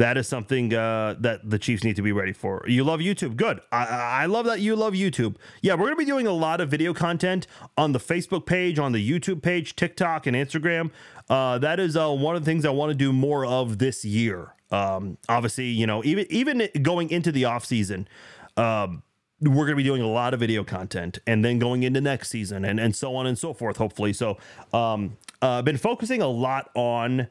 [0.00, 2.64] that is something uh, that the Chiefs need to be ready for.
[2.66, 3.60] You love YouTube, good.
[3.70, 3.84] I,
[4.22, 5.36] I love that you love YouTube.
[5.60, 8.92] Yeah, we're gonna be doing a lot of video content on the Facebook page, on
[8.92, 10.90] the YouTube page, TikTok, and Instagram.
[11.28, 14.02] Uh, that is uh, one of the things I want to do more of this
[14.02, 14.54] year.
[14.70, 18.08] Um, obviously, you know, even even going into the off season.
[18.56, 19.02] Um,
[19.40, 22.30] we're going to be doing a lot of video content and then going into next
[22.30, 24.12] season and, and so on and so forth, hopefully.
[24.12, 24.36] So,
[24.72, 27.28] um, uh, been focusing a lot on,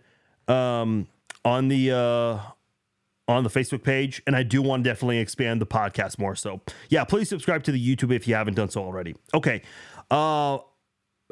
[0.48, 1.08] um,
[1.46, 2.40] on the, uh,
[3.28, 6.36] on the Facebook page, and I do want to definitely expand the podcast more.
[6.36, 9.16] So, yeah, please subscribe to the YouTube if you haven't done so already.
[9.36, 9.62] Okay.
[10.10, 10.58] Uh,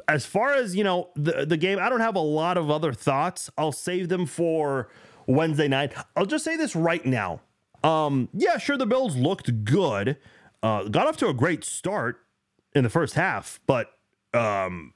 [0.06, 2.92] as far as you know, the the game, I don't have a lot of other
[2.92, 3.50] thoughts.
[3.58, 4.88] I'll save them for
[5.26, 5.92] Wednesday night.
[6.16, 7.40] I'll just say this right now.
[7.84, 10.16] Um, yeah, sure, the Bills looked good.
[10.62, 12.20] Uh, got off to a great start
[12.74, 13.92] in the first half, but
[14.34, 14.92] um,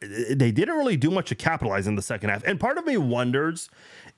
[0.00, 2.44] they didn't really do much to capitalize in the second half.
[2.44, 3.70] And part of me wonders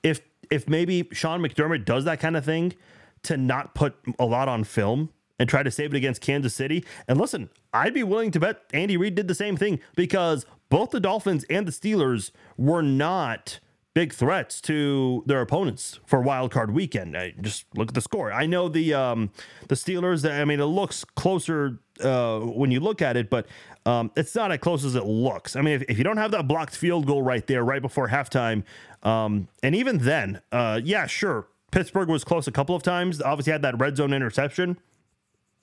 [0.03, 2.75] if if maybe Sean McDermott does that kind of thing
[3.23, 6.85] to not put a lot on film and try to save it against Kansas City.
[7.07, 10.90] And listen, I'd be willing to bet Andy Reid did the same thing because both
[10.90, 13.61] the Dolphins and the Steelers were not
[14.01, 17.15] big threats to their opponents for wild card weekend.
[17.15, 18.33] I just look at the score.
[18.33, 19.31] I know the um,
[19.69, 20.25] the Steelers.
[20.25, 23.47] I mean, it looks closer uh, when you look at it, but
[23.85, 25.55] um, it's not as close as it looks.
[25.55, 28.09] I mean, if, if, you don't have that blocked field goal right there, right before
[28.09, 28.63] halftime,
[29.03, 33.21] um, and even then, uh, yeah, sure, Pittsburgh was close a couple of times.
[33.21, 34.79] Obviously, had that red zone interception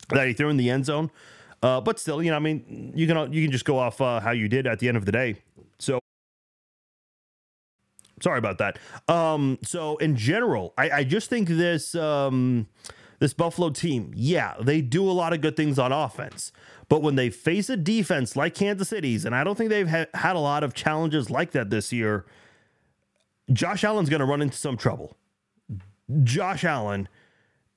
[0.09, 1.09] that he threw in the end zone.
[1.63, 4.19] Uh, but still, you know, I mean, you can you can just go off uh,
[4.19, 5.37] how you did at the end of the day.
[5.79, 5.97] So.
[8.21, 8.79] Sorry about that.
[9.07, 12.67] Um, so in general, I, I just think this um,
[13.19, 16.51] this Buffalo team, yeah, they do a lot of good things on offense.
[16.89, 20.05] But when they face a defense like Kansas City's, and I don't think they've ha-
[20.13, 22.25] had a lot of challenges like that this year,
[23.51, 25.17] Josh Allen's going to run into some trouble.
[26.23, 27.09] Josh Allen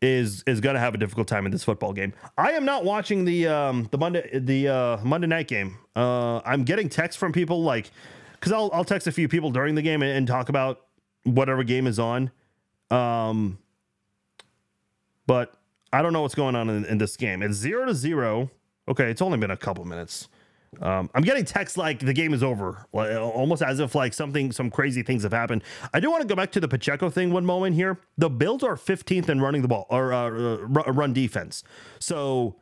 [0.02, 2.12] is is going to have a difficult time in this football game.
[2.38, 5.78] I am not watching the um, the Monday the uh, Monday night game.
[5.94, 7.90] Uh, I'm getting texts from people like
[8.40, 10.80] because I'll I'll text a few people during the game and, and talk about
[11.24, 12.30] whatever game is on.
[12.90, 13.58] Um,
[15.26, 15.54] but
[15.92, 17.42] I don't know what's going on in, in this game.
[17.42, 18.50] It's zero to zero.
[18.88, 20.28] Okay, it's only been a couple minutes.
[20.80, 24.52] Um, I'm getting texts like the game is over, like, almost as if like something,
[24.52, 25.64] some crazy things have happened.
[25.92, 27.98] I do want to go back to the Pacheco thing one moment here.
[28.18, 31.64] The Bills are 15th in running the ball or uh, uh, run defense.
[31.98, 32.54] So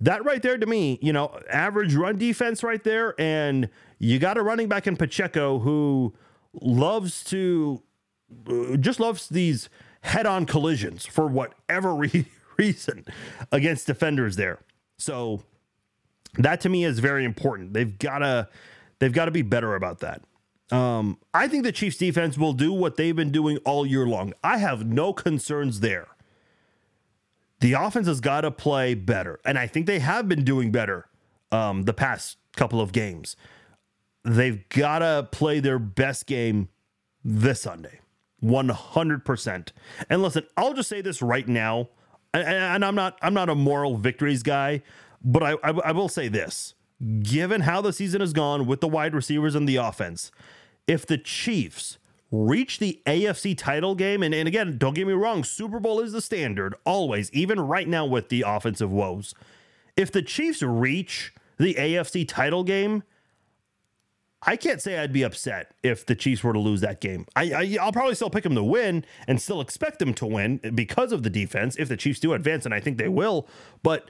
[0.00, 4.36] that right there to me, you know, average run defense right there, and you got
[4.36, 6.14] a running back in Pacheco who
[6.60, 7.82] loves to
[8.48, 9.68] uh, just loves these
[10.02, 12.26] head-on collisions for whatever re-
[12.58, 13.04] reason
[13.50, 14.60] against defenders there.
[14.98, 15.42] So
[16.38, 17.72] that to me is very important.
[17.72, 18.48] They've got to
[18.98, 20.22] they've got to be better about that.
[20.70, 24.32] Um, I think the Chiefs defense will do what they've been doing all year long.
[24.42, 26.08] I have no concerns there.
[27.60, 31.06] The offense has got to play better, and I think they have been doing better
[31.52, 33.36] um, the past couple of games.
[34.24, 36.68] They've got to play their best game
[37.22, 38.00] this Sunday,
[38.40, 39.72] one hundred percent.
[40.08, 41.90] And listen, I'll just say this right now,
[42.32, 44.82] and, and I'm not I'm not a moral victories guy.
[45.26, 46.74] But I, I, I will say this
[47.22, 50.30] given how the season has gone with the wide receivers and the offense,
[50.86, 51.98] if the Chiefs
[52.30, 56.12] reach the AFC title game, and, and again, don't get me wrong, Super Bowl is
[56.12, 59.34] the standard always, even right now with the offensive woes.
[59.96, 63.02] If the Chiefs reach the AFC title game,
[64.46, 67.26] I can't say I'd be upset if the Chiefs were to lose that game.
[67.34, 70.58] I, I will probably still pick them to win and still expect them to win
[70.74, 73.48] because of the defense if the Chiefs do advance, and I think they will.
[73.82, 74.08] But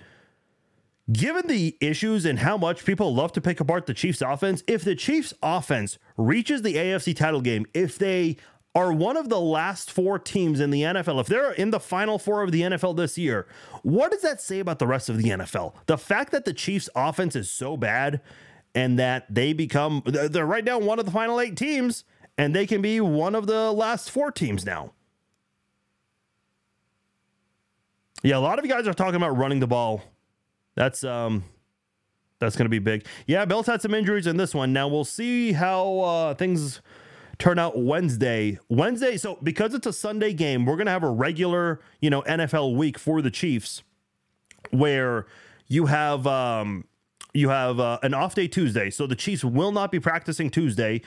[1.13, 4.85] Given the issues and how much people love to pick apart the Chiefs offense, if
[4.85, 8.39] the Chiefs offense reaches the AFC title game, if they
[8.75, 12.19] are one of the last four teams in the NFL, if they're in the final
[12.19, 13.47] four of the NFL this year,
[13.83, 15.75] what does that say about the rest of the NFL?
[15.87, 18.23] The fact that the Chiefs offense is so bad
[18.75, 22.05] and that they become, they're right now one of the final eight teams
[22.37, 24.93] and they can be one of the last four teams now.
[28.23, 30.03] Yeah, a lot of you guys are talking about running the ball
[30.75, 31.45] that's um
[32.41, 33.07] that's going to be big.
[33.27, 34.73] Yeah, Bill's had some injuries in this one.
[34.73, 36.83] Now we'll see how uh, things
[37.39, 38.59] turn out Wednesday.
[38.69, 42.23] Wednesday, so because it's a Sunday game, we're going to have a regular, you know,
[42.23, 43.83] NFL week for the Chiefs
[44.71, 45.27] where
[45.69, 46.85] you have um
[47.35, 48.89] you have uh, an off day Tuesday.
[48.91, 51.03] So the Chiefs will not be practicing Tuesday.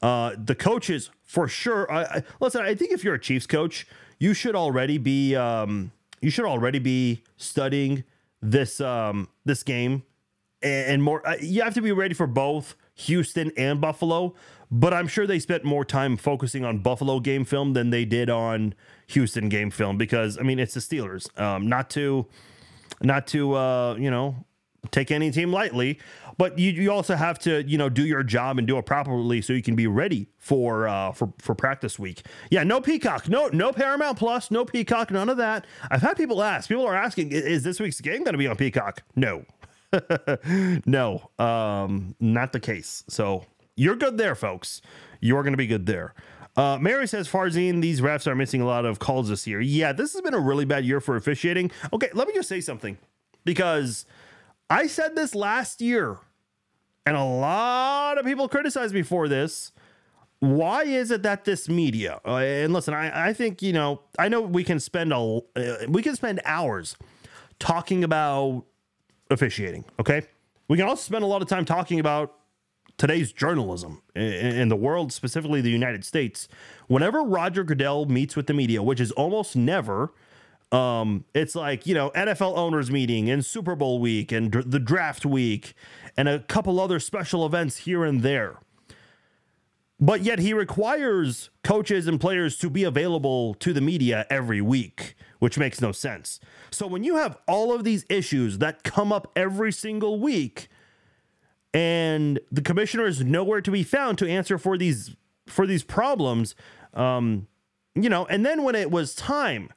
[0.00, 1.90] Uh, the coaches for sure.
[1.92, 3.86] I, I, listen, I think if you're a Chiefs coach,
[4.18, 5.92] you should already be um,
[6.22, 8.04] you should already be studying
[8.40, 10.02] this um this game
[10.62, 14.34] and more uh, you have to be ready for both Houston and Buffalo
[14.70, 18.30] but I'm sure they spent more time focusing on Buffalo game film than they did
[18.30, 18.74] on
[19.08, 22.26] Houston game film because I mean it's the Steelers um not to
[23.00, 24.44] not to uh you know
[24.90, 25.98] take any team lightly
[26.38, 29.40] but you, you also have to you know do your job and do it properly
[29.40, 32.22] so you can be ready for uh for for practice week.
[32.50, 35.66] Yeah no peacock no no paramount plus no peacock none of that.
[35.90, 38.56] I've had people ask people are asking is this week's game going to be on
[38.56, 39.02] peacock?
[39.16, 39.44] No.
[40.86, 43.04] No um not the case.
[43.08, 43.44] So
[43.76, 44.80] you're good there folks.
[45.20, 46.14] You're going to be good there.
[46.54, 49.58] Uh, Mary says, Farzin, these refs are missing a lot of calls this year.
[49.60, 51.70] Yeah, this has been a really bad year for officiating.
[51.94, 52.98] Okay, let me just say something
[53.44, 54.04] because
[54.72, 56.18] I said this last year
[57.04, 59.72] and a lot of people criticized me for this.
[60.38, 62.20] Why is it that this media?
[62.26, 65.74] Uh, and listen, I, I think you know, I know we can spend a uh,
[65.88, 66.96] we can spend hours
[67.58, 68.64] talking about
[69.30, 69.84] officiating.
[70.00, 70.22] Okay,
[70.68, 72.34] we can also spend a lot of time talking about
[72.98, 76.48] today's journalism in, in the world, specifically the United States.
[76.88, 80.12] Whenever Roger Goodell meets with the media, which is almost never,
[80.72, 84.80] um, it's like you know NFL owners meeting and Super Bowl week and dr- the
[84.80, 85.74] draft week
[86.16, 88.58] and a couple other special events here and there.
[90.00, 95.14] But yet he requires coaches and players to be available to the media every week,
[95.38, 96.40] which makes no sense.
[96.72, 100.66] So when you have all of these issues that come up every single week,
[101.72, 105.14] and the commissioner is nowhere to be found to answer for these
[105.46, 106.54] for these problems,
[106.94, 107.46] um,
[107.94, 109.68] you know, and then when it was time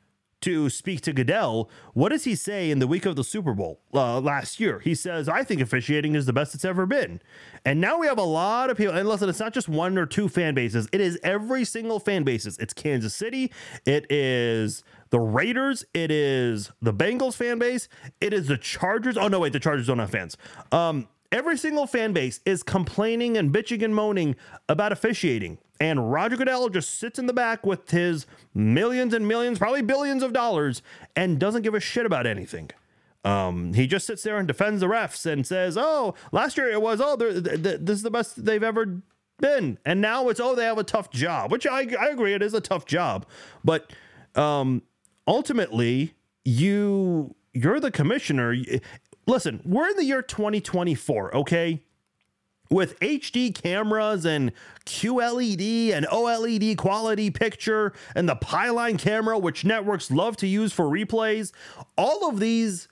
[0.46, 3.80] to speak to Goodell, what does he say in the week of the Super Bowl
[3.96, 4.78] uh, last year?
[4.80, 7.20] He says, I think officiating is the best it's ever been.
[7.66, 10.06] And now we have a lot of people, and listen, it's not just one or
[10.06, 12.60] two fan bases, it is every single fan bases.
[12.60, 13.52] It's Kansas City,
[13.88, 17.88] it is the Raiders, it is the Bengals fan base,
[18.22, 19.18] it is the Chargers.
[19.18, 20.38] Oh, no, wait, the Chargers don't have fans.
[20.72, 24.36] Um, every single fan base is complaining and bitching and moaning
[24.70, 25.58] about officiating.
[25.80, 30.24] And Roger Goodell just sits in the back with his millions and millions, probably billions
[30.24, 30.82] of dollars,
[31.16, 32.72] and doesn't give a shit about anything.
[33.26, 36.82] Um, he just sits there and defends the refs and says, "Oh, last year it
[36.82, 39.02] was oh, th- th- this is the best they've ever
[39.40, 42.44] been," and now it's oh, they have a tough job, which I I agree it
[42.44, 43.26] is a tough job,
[43.64, 43.92] but
[44.36, 44.84] um,
[45.28, 46.14] ultimately
[46.44, 48.56] you you're the commissioner.
[49.28, 51.82] Listen, we're in the year 2024, okay?
[52.70, 54.52] With HD cameras and
[54.86, 60.86] QLED and OLED quality picture and the Pylon camera, which networks love to use for
[60.86, 61.52] replays,
[61.98, 62.88] all of these,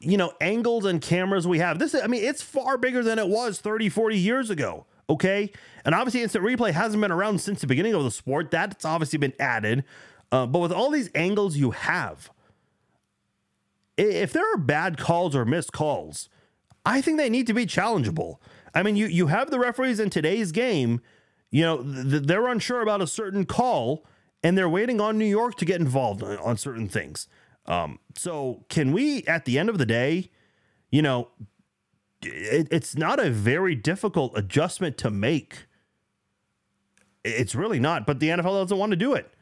[0.00, 1.78] you know, angles and cameras we have.
[1.78, 4.86] This, I mean, it's far bigger than it was 30, 40 years ago.
[5.08, 5.50] Okay.
[5.84, 8.50] And obviously, instant replay hasn't been around since the beginning of the sport.
[8.50, 9.84] That's obviously been added.
[10.30, 12.30] Uh, but with all these angles you have,
[13.96, 16.28] if there are bad calls or missed calls,
[16.86, 18.36] I think they need to be challengeable.
[18.74, 21.00] I mean, you you have the referees in today's game,
[21.50, 24.06] you know, th- they're unsure about a certain call
[24.42, 27.28] and they're waiting on New York to get involved on, on certain things.
[27.66, 30.30] Um, so can we, at the end of the day,
[30.90, 31.28] you know,
[32.22, 35.66] it, it's not a very difficult adjustment to make.
[37.24, 39.32] It's really not, but the NFL doesn't want to do it.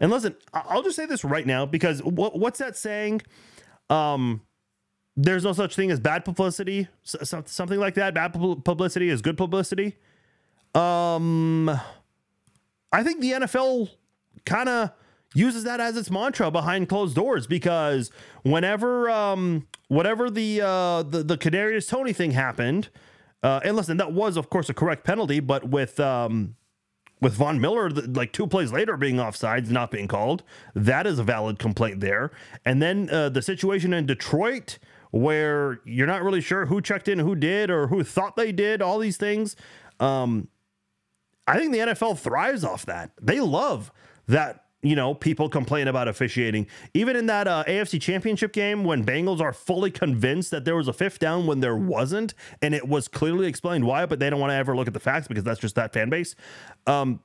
[0.00, 3.22] And listen, I'll just say this right now because what, what's that saying?
[3.90, 4.42] Um,
[5.16, 8.14] there's no such thing as bad publicity, something like that.
[8.14, 9.96] Bad publicity is good publicity.
[10.74, 11.68] Um,
[12.92, 13.90] I think the NFL
[14.44, 14.90] kind of
[15.34, 18.10] uses that as its mantra behind closed doors because
[18.42, 21.36] whenever, um, the uh, the the
[21.88, 22.88] Toney thing happened,
[23.42, 26.56] uh, and listen, that was of course a correct penalty, but with um,
[27.20, 30.42] with Von Miller, like two plays later being offsides, not being called,
[30.74, 32.32] that is a valid complaint there.
[32.64, 34.78] And then uh, the situation in Detroit
[35.14, 38.82] where you're not really sure who checked in, who did, or who thought they did,
[38.82, 39.54] all these things.
[40.00, 40.48] Um,
[41.46, 43.12] I think the NFL thrives off that.
[43.22, 43.92] They love
[44.26, 46.66] that, you know, people complain about officiating.
[46.94, 50.88] Even in that uh, AFC championship game, when Bengals are fully convinced that there was
[50.88, 54.40] a fifth down when there wasn't, and it was clearly explained why, but they don't
[54.40, 56.34] want to ever look at the facts because that's just that fan base.
[56.88, 57.20] Um,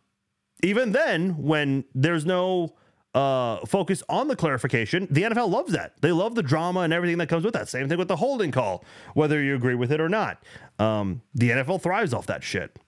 [0.61, 2.75] even then, when there's no
[3.19, 5.05] uh, focus on the clarification.
[5.11, 5.99] The NFL loves that.
[6.01, 7.67] They love the drama and everything that comes with that.
[7.67, 10.41] Same thing with the holding call, whether you agree with it or not.
[10.77, 12.79] Um, the NFL thrives off that shit.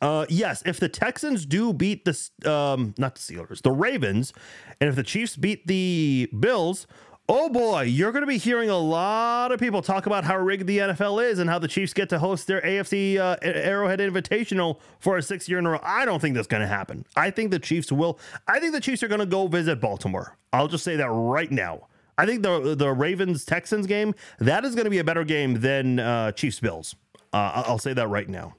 [0.00, 4.32] Uh, yes, if the Texans do beat the um, not the Steelers, the Ravens,
[4.80, 6.86] and if the Chiefs beat the Bills,
[7.26, 10.66] Oh boy, you're going to be hearing a lot of people talk about how rigged
[10.66, 14.78] the NFL is and how the Chiefs get to host their AFC uh, Arrowhead Invitational
[15.00, 15.80] for a six year in a row.
[15.82, 17.06] I don't think that's going to happen.
[17.16, 18.18] I think the Chiefs will.
[18.46, 20.36] I think the Chiefs are going to go visit Baltimore.
[20.52, 21.88] I'll just say that right now.
[22.18, 25.60] I think the the Ravens Texans game that is going to be a better game
[25.60, 26.94] than uh, Chiefs Bills.
[27.32, 28.54] Uh, I'll say that right now.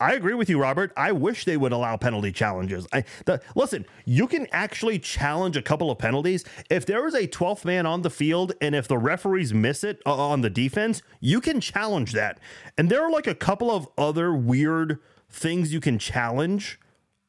[0.00, 0.92] I agree with you, Robert.
[0.96, 2.86] I wish they would allow penalty challenges.
[2.90, 3.84] I the, listen.
[4.06, 8.00] You can actually challenge a couple of penalties if there is a 12th man on
[8.00, 12.12] the field, and if the referees miss it uh, on the defense, you can challenge
[12.12, 12.40] that.
[12.78, 14.98] And there are like a couple of other weird
[15.28, 16.80] things you can challenge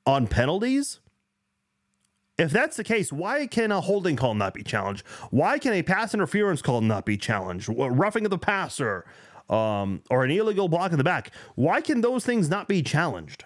[0.06, 1.02] on penalties.
[2.38, 5.06] If that's the case, why can a holding call not be challenged?
[5.30, 7.70] Why can a pass interference call not be challenged?
[7.70, 9.06] Roughing of the passer,
[9.52, 11.32] um, or an illegal block in the back.
[11.56, 13.44] Why can those things not be challenged?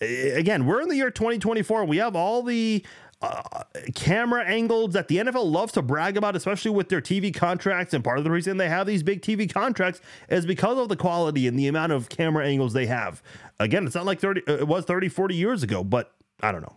[0.00, 1.84] Again, we're in the year 2024.
[1.84, 2.84] We have all the
[3.22, 3.64] uh,
[3.94, 7.92] camera angles that the NFL loves to brag about, especially with their TV contracts.
[7.92, 10.96] And part of the reason they have these big TV contracts is because of the
[10.96, 13.22] quality and the amount of camera angles they have.
[13.58, 16.76] Again, it's not like 30, it was 30, 40 years ago, but I don't know.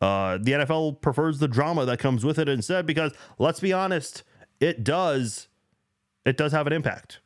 [0.00, 4.22] Uh, the NFL prefers the drama that comes with it instead because let's be honest,
[4.60, 5.48] it does,
[6.24, 7.20] it does have an impact.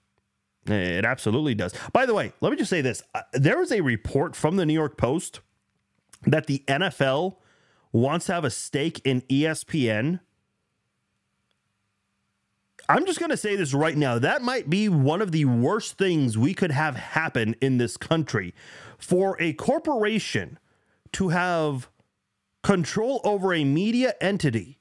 [0.69, 1.75] It absolutely does.
[1.93, 3.03] By the way, let me just say this.
[3.15, 5.41] Uh, there was a report from the New York Post
[6.27, 7.37] that the NFL
[7.93, 10.21] wants to have a stake in ESPN.
[12.89, 14.19] I'm just going to say this right now.
[14.19, 18.55] That might be one of the worst things we could have happen in this country
[18.99, 20.59] for a corporation
[21.13, 21.89] to have
[22.63, 24.79] control over a media entity.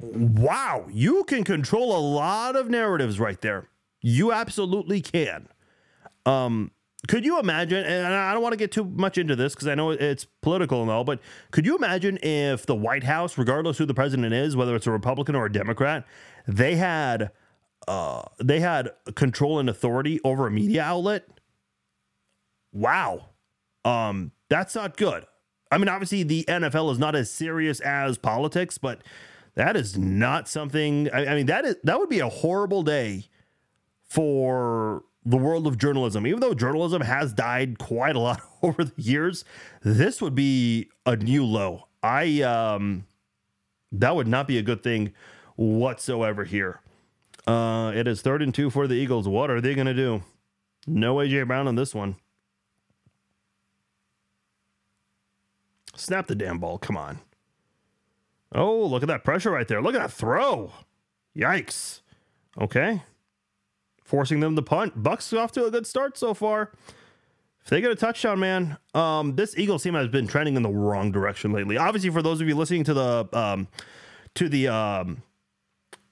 [0.00, 3.68] Wow, you can control a lot of narratives right there.
[4.02, 5.48] You absolutely can.
[6.26, 6.72] Um,
[7.08, 7.84] could you imagine?
[7.84, 10.82] And I don't want to get too much into this because I know it's political
[10.82, 14.54] and all, but could you imagine if the White House, regardless who the president is,
[14.54, 16.06] whether it's a Republican or a Democrat,
[16.46, 17.30] they had
[17.88, 21.26] uh, they had control and authority over a media outlet?
[22.72, 23.30] Wow,
[23.84, 25.26] um, that's not good.
[25.72, 29.02] I mean, obviously, the NFL is not as serious as politics, but
[29.56, 31.10] that is not something.
[31.12, 33.28] I, I mean, that is that would be a horrible day
[34.12, 36.26] for the world of journalism.
[36.26, 39.42] Even though journalism has died quite a lot over the years,
[39.82, 41.88] this would be a new low.
[42.02, 43.06] I um,
[43.90, 45.14] that would not be a good thing
[45.56, 46.80] whatsoever here.
[47.46, 49.26] Uh, it is third and two for the Eagles.
[49.26, 50.22] What are they to do?
[50.86, 52.16] No AJ Brown on this one.
[55.94, 56.76] Snap the damn ball.
[56.76, 57.20] Come on.
[58.54, 59.80] Oh, look at that pressure right there.
[59.80, 60.72] Look at that throw.
[61.34, 62.00] Yikes.
[62.60, 63.02] Okay.
[64.04, 65.02] Forcing them to punt.
[65.02, 66.72] Bucks off to a good start so far.
[67.64, 70.70] If they get a touchdown, man, um, this Eagles team has been trending in the
[70.70, 71.76] wrong direction lately.
[71.76, 73.68] Obviously, for those of you listening to the um,
[74.34, 75.22] to the um,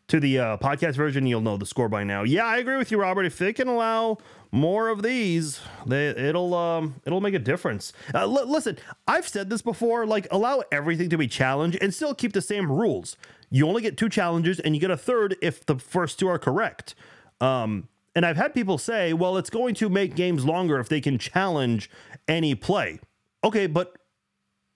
[0.06, 2.22] to the uh, podcast version, you'll know the score by now.
[2.22, 3.24] Yeah, I agree with you, Robert.
[3.24, 4.18] If they can allow
[4.52, 7.92] more of these, they, it'll um, it'll make a difference.
[8.14, 8.78] Uh, l- listen,
[9.08, 10.06] I've said this before.
[10.06, 13.16] Like, allow everything to be challenged and still keep the same rules.
[13.50, 16.38] You only get two challenges, and you get a third if the first two are
[16.38, 16.94] correct.
[17.40, 21.00] Um, and I've had people say, well, it's going to make games longer if they
[21.00, 21.90] can challenge
[22.26, 23.00] any play.
[23.44, 23.96] Okay, but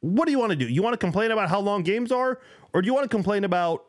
[0.00, 0.66] what do you want to do?
[0.66, 2.40] You want to complain about how long games are,
[2.72, 3.84] or do you want to complain about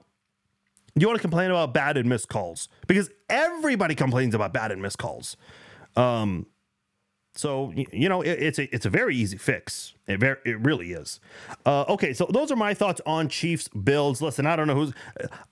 [0.97, 2.69] do you want to complain about bad and missed calls?
[2.87, 5.35] Because everybody complains about bad and missed calls.
[5.97, 6.45] Um,
[7.35, 9.93] so you know it, it's a it's a very easy fix.
[10.07, 11.19] It very it really is.
[11.65, 14.21] Uh, okay, so those are my thoughts on Chiefs Bills.
[14.21, 14.93] Listen, I don't know who's.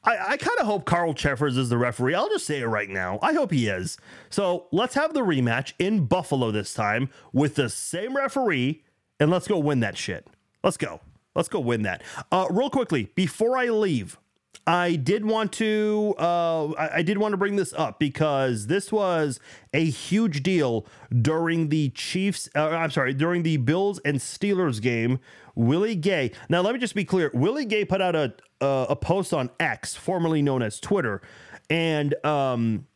[0.04, 2.16] I, I kind of hope Carl Cheffers is the referee.
[2.16, 3.20] I'll just say it right now.
[3.22, 3.98] I hope he is.
[4.30, 8.84] So let's have the rematch in Buffalo this time with the same referee,
[9.20, 10.28] and let's go win that shit.
[10.64, 11.02] Let's go.
[11.36, 12.04] Let's go win that.
[12.32, 14.20] Uh, real quickly before I leave,
[14.66, 18.92] I did want to uh, I, I did want to bring this up because this
[18.92, 19.40] was
[19.74, 20.86] a huge deal
[21.22, 22.50] during the Chiefs.
[22.56, 25.20] Uh, I'm sorry, during the Bills and Steelers game.
[25.56, 26.32] Willie Gay.
[26.50, 27.30] Now, let me just be clear.
[27.34, 31.22] Willie Gay put out a uh, a post on X, formerly known as Twitter,
[31.70, 32.88] and um,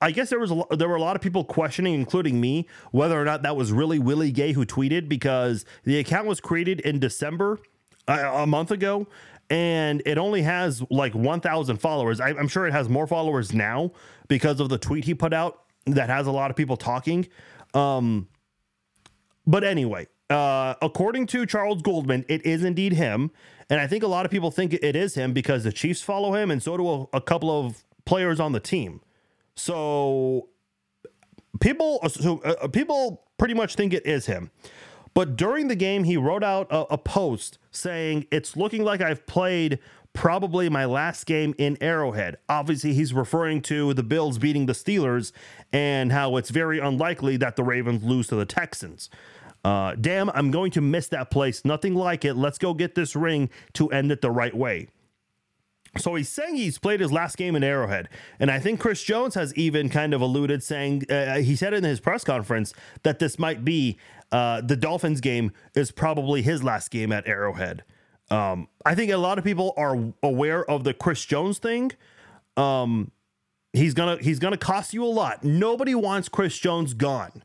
[0.00, 3.20] I guess there was a, there were a lot of people questioning, including me, whether
[3.20, 7.00] or not that was really Willie Gay who tweeted because the account was created in
[7.00, 7.58] December,
[8.06, 9.06] uh, a month ago,
[9.50, 12.20] and it only has like 1,000 followers.
[12.20, 13.90] I, am sure it has more followers now
[14.28, 17.26] because of the tweet he put out that has a lot of people talking.
[17.74, 18.28] Um,
[19.46, 23.32] but anyway, uh, according to Charles Goldman, it is indeed him.
[23.68, 26.34] And I think a lot of people think it is him because the Chiefs follow
[26.34, 29.00] him, and so do a, a couple of players on the team.
[29.56, 30.48] So
[31.60, 34.50] people, so, uh, people pretty much think it is him.
[35.14, 39.26] But during the game, he wrote out a, a post saying, It's looking like I've
[39.26, 39.78] played
[40.12, 42.36] probably my last game in Arrowhead.
[42.48, 45.32] Obviously, he's referring to the Bills beating the Steelers
[45.72, 49.08] and how it's very unlikely that the Ravens lose to the Texans.
[49.64, 51.64] Uh, damn, I'm going to miss that place.
[51.64, 52.34] Nothing like it.
[52.34, 54.88] Let's go get this ring to end it the right way.
[55.98, 58.08] So he's saying he's played his last game in Arrowhead.
[58.38, 61.82] And I think Chris Jones has even kind of alluded, saying, uh, he said in
[61.82, 63.98] his press conference that this might be
[64.32, 67.84] uh, the Dolphins game is probably his last game at Arrowhead.
[68.30, 71.92] Um, I think a lot of people are aware of the Chris Jones thing.
[72.56, 73.10] Um,
[73.72, 75.42] he's gonna he's gonna cost you a lot.
[75.42, 77.42] Nobody wants Chris Jones gone,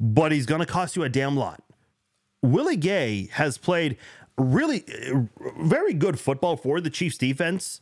[0.00, 1.62] but he's gonna cost you a damn lot.
[2.42, 3.96] Willie Gay has played
[4.36, 4.84] really
[5.58, 7.80] very good football for the Chiefs defense.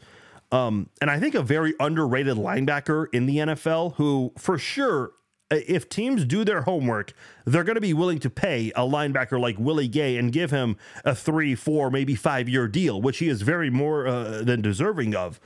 [0.53, 5.12] Um, and I think a very underrated linebacker in the NFL who, for sure,
[5.55, 7.12] if teams do their homework,
[7.44, 10.76] they're going to be willing to pay a linebacker like Willie Gay and give him
[11.05, 15.14] a three, four, maybe five year deal, which he is very more uh, than deserving
[15.14, 15.40] of.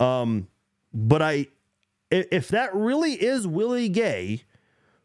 [0.00, 0.48] Um,
[0.92, 1.46] but I,
[2.10, 4.42] if that really is Willie Gay,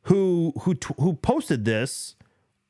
[0.04, 2.16] who who who posted this,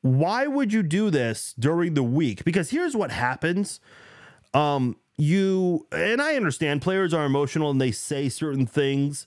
[0.02, 2.44] why would you do this during the week?
[2.44, 3.80] Because here's what happens.
[4.52, 9.26] Um, you and I understand players are emotional and they say certain things,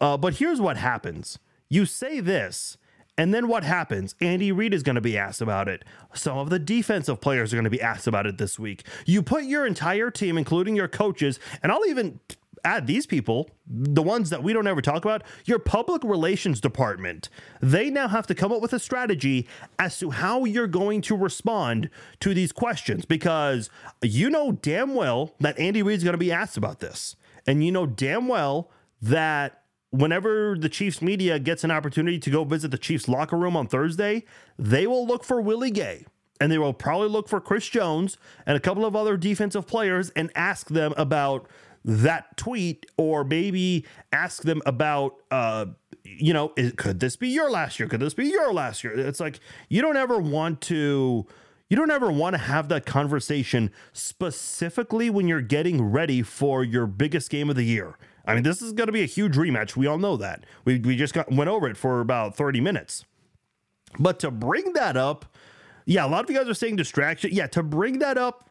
[0.00, 1.38] uh, but here's what happens
[1.68, 2.76] you say this,
[3.16, 4.14] and then what happens?
[4.20, 5.84] Andy Reid is going to be asked about it.
[6.14, 8.84] Some of the defensive players are going to be asked about it this week.
[9.06, 12.20] You put your entire team, including your coaches, and I'll even
[12.64, 17.28] add these people, the ones that we don't ever talk about, your public relations department.
[17.60, 19.48] They now have to come up with a strategy
[19.78, 21.90] as to how you're going to respond
[22.20, 23.70] to these questions because
[24.02, 27.16] you know damn well that Andy Reid's going to be asked about this.
[27.46, 32.44] And you know damn well that whenever the Chiefs media gets an opportunity to go
[32.44, 34.24] visit the Chiefs locker room on Thursday,
[34.58, 36.04] they will look for Willie Gay
[36.40, 38.16] and they will probably look for Chris Jones
[38.46, 41.48] and a couple of other defensive players and ask them about
[41.84, 45.64] that tweet or maybe ask them about uh
[46.04, 47.88] you know is, could this be your last year?
[47.88, 48.98] Could this be your last year?
[48.98, 51.26] It's like you don't ever want to
[51.70, 56.86] you don't ever want to have that conversation specifically when you're getting ready for your
[56.86, 57.96] biggest game of the year
[58.28, 60.78] i mean this is going to be a huge rematch we all know that we,
[60.78, 63.04] we just got went over it for about 30 minutes
[63.98, 65.24] but to bring that up
[65.84, 68.48] yeah a lot of you guys are saying distraction yeah to bring that up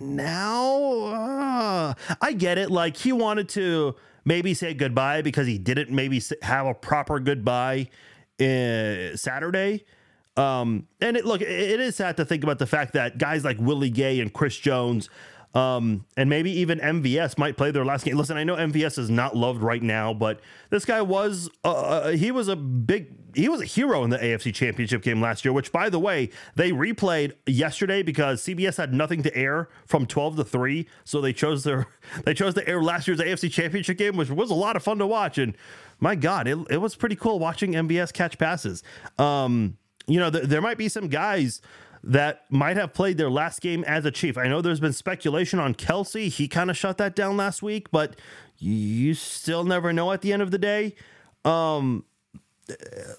[0.00, 2.70] now uh, I get it.
[2.70, 7.88] Like he wanted to maybe say goodbye because he didn't maybe have a proper goodbye
[8.40, 9.84] uh, Saturday.
[10.36, 13.58] Um, and it look, it is sad to think about the fact that guys like
[13.58, 15.10] Willie Gay and Chris Jones,
[15.54, 18.16] um, and maybe even MVS might play their last game.
[18.16, 20.40] Listen, I know MVS is not loved right now, but
[20.70, 24.18] this guy was, uh, uh he was a big he was a hero in the
[24.18, 28.92] AFC Championship game last year, which by the way, they replayed yesterday because CBS had
[28.92, 31.86] nothing to air from 12 to 3, so they chose their
[32.24, 34.98] they chose to air last year's AFC Championship game, which was a lot of fun
[34.98, 35.56] to watch and
[36.00, 38.82] my god, it, it was pretty cool watching MVS catch passes.
[39.18, 39.76] Um,
[40.06, 41.60] you know, th- there might be some guys
[42.08, 44.38] that might have played their last game as a Chief.
[44.38, 46.28] I know there's been speculation on Kelce.
[46.28, 48.16] He kind of shut that down last week, but
[48.56, 50.94] you still never know at the end of the day.
[51.44, 52.06] Um,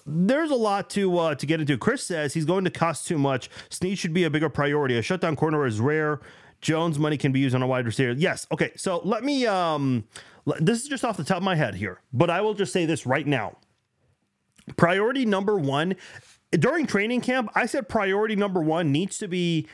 [0.04, 1.78] there's a lot to uh, to get into.
[1.78, 3.48] Chris says he's going to cost too much.
[3.68, 4.98] Sneed should be a bigger priority.
[4.98, 6.20] A shutdown corner is rare.
[6.60, 8.12] Jones money can be used on a wide receiver.
[8.12, 8.46] Yes.
[8.52, 8.72] Okay.
[8.76, 9.46] So let me.
[9.46, 10.04] Um,
[10.58, 12.86] this is just off the top of my head here, but I will just say
[12.86, 13.56] this right now.
[14.76, 15.94] Priority number one
[16.52, 19.66] during training camp, I said priority number one needs to be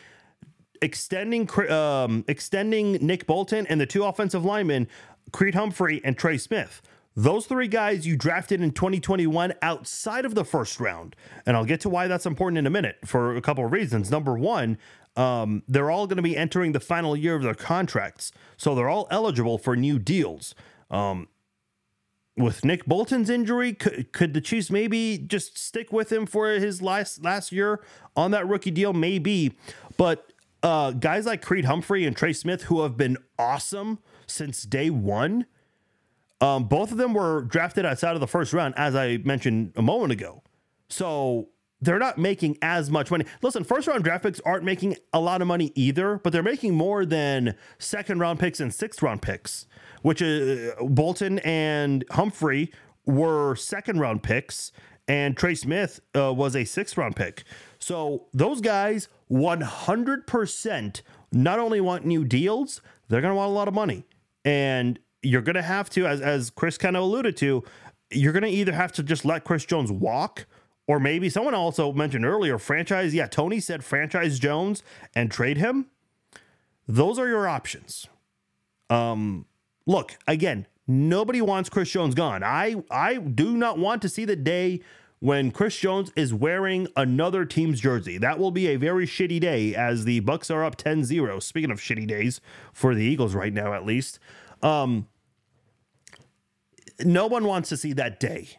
[0.83, 4.89] extending um, extending Nick Bolton and the two offensive linemen,
[5.33, 6.83] Creed Humphrey and Trey Smith.
[7.19, 11.17] Those three guys you drafted in 2021 outside of the first round.
[11.47, 14.11] And I'll get to why that's important in a minute for a couple of reasons.
[14.11, 14.77] Number one,
[15.17, 18.33] um, they're all going to be entering the final year of their contracts.
[18.59, 20.55] So they're all eligible for new deals.
[20.91, 21.29] Um,
[22.37, 26.83] with Nick Bolton's injury, could, could the Chiefs maybe just stick with him for his
[26.83, 27.81] last last year
[28.15, 28.93] on that rookie deal?
[28.93, 29.57] Maybe.
[29.97, 30.33] But
[30.63, 35.47] uh, guys like Creed Humphrey and Trey Smith, who have been awesome since day one,
[36.41, 39.83] um, both of them were drafted outside of the first round, as I mentioned a
[39.83, 40.43] moment ago.
[40.89, 41.49] So
[41.81, 43.25] they're not making as much money.
[43.43, 46.75] Listen, first round draft picks aren't making a lot of money either, but they're making
[46.75, 49.67] more than second round picks and sixth round picks,
[50.03, 52.73] which is uh, Bolton and Humphrey
[53.05, 54.73] were second round picks,
[55.07, 57.45] and Trey Smith uh, was a sixth round pick.
[57.79, 61.03] So those guys 100%
[61.33, 64.05] not only want new deals, they're going to want a lot of money.
[64.45, 67.65] And you're going to have to, as, as Chris kind of alluded to,
[68.11, 70.47] you're going to either have to just let Chris Jones walk,
[70.87, 73.15] or maybe someone also mentioned earlier, franchise.
[73.15, 74.83] Yeah, Tony said franchise Jones
[75.15, 75.87] and trade him.
[76.87, 78.07] Those are your options.
[78.89, 79.47] Um,
[79.87, 82.43] look, again, nobody wants Chris Jones gone.
[82.43, 84.81] I I do not want to see the day
[85.19, 88.19] when Chris Jones is wearing another team's jersey.
[88.19, 91.43] That will be a very shitty day as the Bucks are up 10-0.
[91.43, 92.41] Speaking of shitty days
[92.73, 94.19] for the Eagles right now at least.
[94.63, 95.09] Um,
[97.01, 98.59] no one wants to see that day.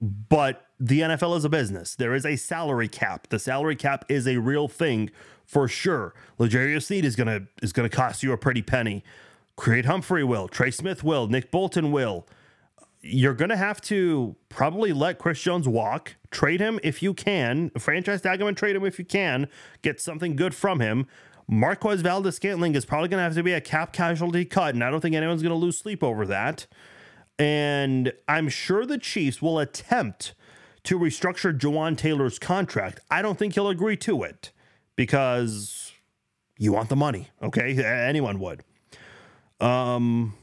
[0.00, 1.94] But the NFL is a business.
[1.94, 3.28] There is a salary cap.
[3.28, 5.10] The salary cap is a real thing
[5.44, 6.14] for sure.
[6.38, 9.04] L'Jarius Sneed is gonna is gonna cost you a pretty penny.
[9.56, 12.26] Creed Humphrey will, Trey Smith will, Nick Bolton will.
[13.02, 18.22] You're gonna have to probably let Chris Jones walk, trade him if you can, franchise
[18.22, 19.48] tag him and trade him if you can,
[19.82, 21.06] get something good from him.
[21.46, 24.90] Marquez Valdes Scantling is probably gonna have to be a cap casualty cut, and I
[24.90, 26.66] don't think anyone's gonna lose sleep over that.
[27.40, 30.34] And I'm sure the Chiefs will attempt
[30.84, 33.00] to restructure Jawaan Taylor's contract.
[33.10, 34.52] I don't think he'll agree to it
[34.94, 35.92] because
[36.58, 37.82] you want the money, okay?
[37.82, 38.62] Anyone would.
[39.58, 40.34] Um,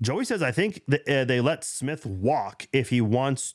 [0.00, 3.54] Joey says, I think th- uh, they let Smith walk if he wants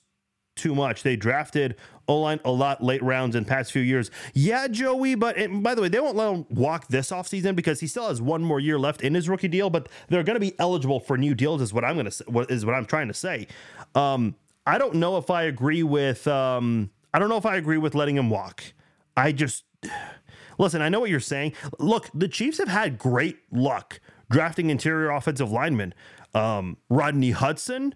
[0.55, 1.03] too much.
[1.03, 1.75] They drafted
[2.07, 4.11] O line a lot late rounds in past few years.
[4.33, 7.79] Yeah, Joey, but and by the way, they won't let him walk this offseason because
[7.79, 10.41] he still has one more year left in his rookie deal, but they're going to
[10.41, 13.13] be eligible for new deals, is what I'm going to is what I'm trying to
[13.13, 13.47] say.
[13.95, 14.35] Um,
[14.65, 17.95] I don't know if I agree with, um, I don't know if I agree with
[17.95, 18.63] letting him walk.
[19.17, 19.63] I just,
[20.57, 21.53] listen, I know what you're saying.
[21.79, 23.99] Look, the Chiefs have had great luck
[24.29, 25.93] drafting interior offensive linemen.
[26.33, 27.95] Um, Rodney Hudson,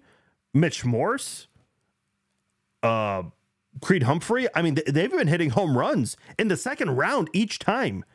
[0.53, 1.47] Mitch Morse,
[2.85, 3.23] uh,
[3.81, 4.47] Creed Humphrey.
[4.55, 8.05] I mean, they've been hitting home runs in the second round each time.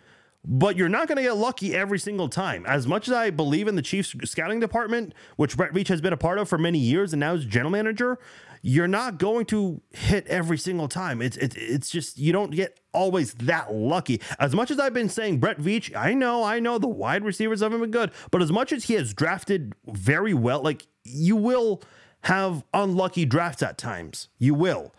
[0.43, 2.64] but you're not going to get lucky every single time.
[2.66, 6.14] As much as I believe in the Chiefs scouting department, which Brett Veach has been
[6.14, 8.18] a part of for many years and now is general manager,
[8.62, 11.21] you're not going to hit every single time.
[11.21, 14.21] It's it's it's just you don't get always that lucky.
[14.39, 17.61] As much as I've been saying Brett Veach, I know, I know the wide receivers
[17.61, 21.83] haven't been good, but as much as he has drafted very well, like you will
[22.23, 24.29] have unlucky drafts at times.
[24.39, 24.95] You will.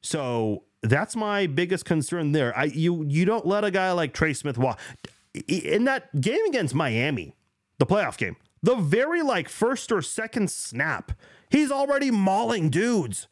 [0.00, 2.56] So that's my biggest concern there.
[2.56, 4.78] I you you don't let a guy like Trey Smith walk
[5.48, 7.34] in that game against Miami,
[7.78, 8.36] the playoff game.
[8.62, 11.12] The very like first or second snap,
[11.50, 13.28] he's already mauling dudes.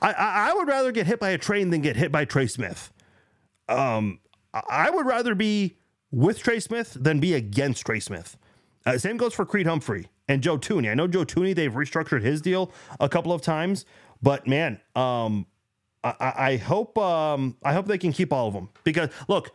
[0.00, 2.46] I, I, I would rather get hit by a train than get hit by Trey
[2.46, 2.92] Smith.
[3.68, 4.20] Um,
[4.52, 5.76] I would rather be
[6.10, 8.36] with Trey Smith than be against Trey Smith.
[8.86, 10.90] Uh, same goes for Creed Humphrey and Joe Thuney.
[10.90, 13.84] I know Joe Thuney, they've restructured his deal a couple of times,
[14.22, 15.46] but man, um,
[16.02, 19.52] I, I hope um, I hope they can keep all of them because look,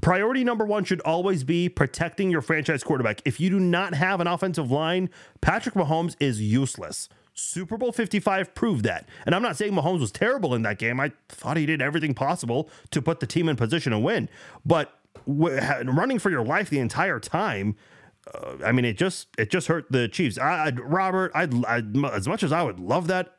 [0.00, 3.20] priority number one should always be protecting your franchise quarterback.
[3.24, 5.10] If you do not have an offensive line,
[5.40, 7.08] Patrick Mahomes is useless.
[7.32, 9.08] Super Bowl 55 proved that.
[9.24, 11.00] And I'm not saying Mahomes was terrible in that game.
[11.00, 14.28] I thought he did everything possible to put the team in position to win.
[14.66, 14.92] But
[15.26, 17.76] running for your life the entire time,
[18.34, 20.38] uh, I mean, it just it just hurt the Chiefs.
[20.38, 23.36] I, I'd, Robert, I'd, I'd as much as I would love that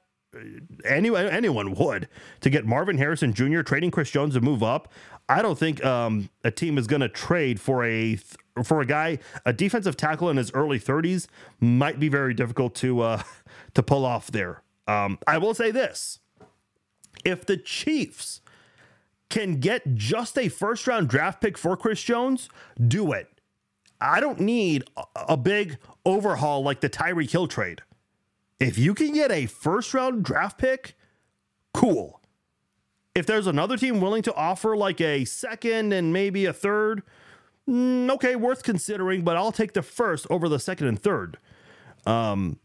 [0.85, 2.07] anyone anyone would
[2.39, 3.61] to get Marvin Harrison Jr.
[3.61, 4.91] trading Chris Jones to move up.
[5.29, 8.17] I don't think um, a team is going to trade for a
[8.63, 11.27] for a guy a defensive tackle in his early 30s
[11.59, 13.23] might be very difficult to uh,
[13.73, 14.61] to pull off there.
[14.87, 16.19] Um, I will say this:
[17.23, 18.41] if the Chiefs
[19.29, 22.49] can get just a first round draft pick for Chris Jones,
[22.87, 23.30] do it.
[24.01, 24.83] I don't need
[25.15, 27.81] a big overhaul like the Tyreek Hill trade.
[28.59, 30.95] If you can get a first round draft pick,
[31.73, 32.19] cool.
[33.13, 37.03] If there's another team willing to offer like a second and maybe a third,
[37.69, 41.37] mm, okay, worth considering, but I'll take the first over the second and third.
[42.05, 42.57] Um,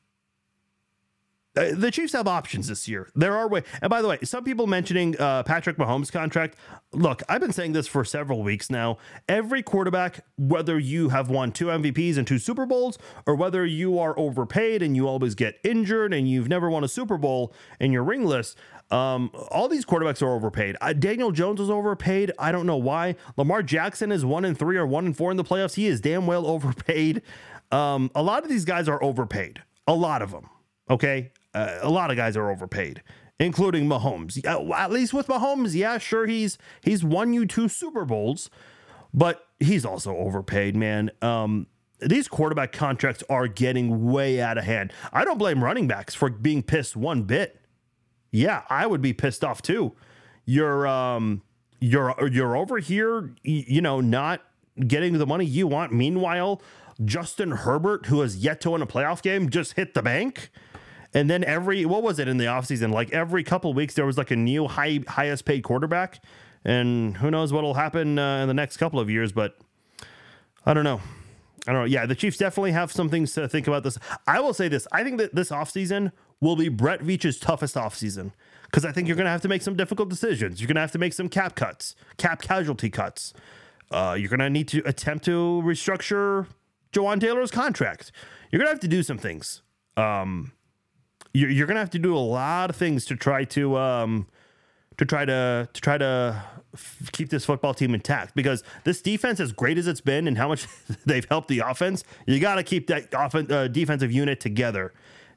[1.56, 3.10] the Chiefs have options this year.
[3.14, 6.56] There are way, and by the way, some people mentioning uh, Patrick Mahomes' contract.
[6.92, 8.98] Look, I've been saying this for several weeks now.
[9.28, 13.98] Every quarterback, whether you have won two MVPs and two Super Bowls, or whether you
[13.98, 17.92] are overpaid and you always get injured and you've never won a Super Bowl and
[17.92, 18.54] you're ringless,
[18.90, 20.76] um, all these quarterbacks are overpaid.
[20.80, 22.32] Uh, Daniel Jones is overpaid.
[22.38, 23.16] I don't know why.
[23.36, 25.74] Lamar Jackson is one and three or one and four in the playoffs.
[25.74, 27.22] He is damn well overpaid.
[27.72, 29.62] Um, a lot of these guys are overpaid.
[29.86, 30.48] A lot of them.
[30.88, 31.32] Okay.
[31.56, 33.02] Uh, a lot of guys are overpaid,
[33.40, 34.44] including Mahomes.
[34.44, 38.50] At least with Mahomes, yeah, sure, he's he's won you two Super Bowls,
[39.14, 41.10] but he's also overpaid, man.
[41.22, 41.66] Um,
[42.00, 44.92] these quarterback contracts are getting way out of hand.
[45.14, 47.58] I don't blame running backs for being pissed one bit.
[48.30, 49.94] Yeah, I would be pissed off too.
[50.44, 51.42] You're um
[51.80, 54.42] you're you're over here, you know, not
[54.86, 55.92] getting the money you want.
[55.92, 56.60] Meanwhile,
[57.02, 60.50] Justin Herbert, who has yet to win a playoff game, just hit the bank.
[61.16, 62.92] And then every what was it in the offseason?
[62.92, 66.22] Like every couple weeks there was like a new high highest paid quarterback.
[66.62, 69.56] And who knows what'll happen uh, in the next couple of years, but
[70.66, 71.00] I don't know.
[71.66, 71.86] I don't know.
[71.86, 73.98] Yeah, the Chiefs definitely have some things to think about this.
[74.26, 74.86] I will say this.
[74.92, 78.32] I think that this offseason will be Brett Veach's toughest offseason
[78.64, 80.60] because I think you're going to have to make some difficult decisions.
[80.60, 83.32] You're going to have to make some cap cuts, cap casualty cuts.
[83.90, 86.46] Uh, you're going to need to attempt to restructure
[86.92, 88.12] Jawaan Taylor's contract.
[88.50, 89.62] You're going to have to do some things.
[89.96, 90.52] Um,
[91.36, 94.26] you're, you're gonna have to do a lot of things to try to um,
[94.96, 96.42] to try to to try to
[97.12, 100.48] keep this football team intact because this defense, as great as it's been and how
[100.48, 100.66] much
[101.06, 104.92] they've helped the offense, you got to keep that offen- uh, defensive unit together.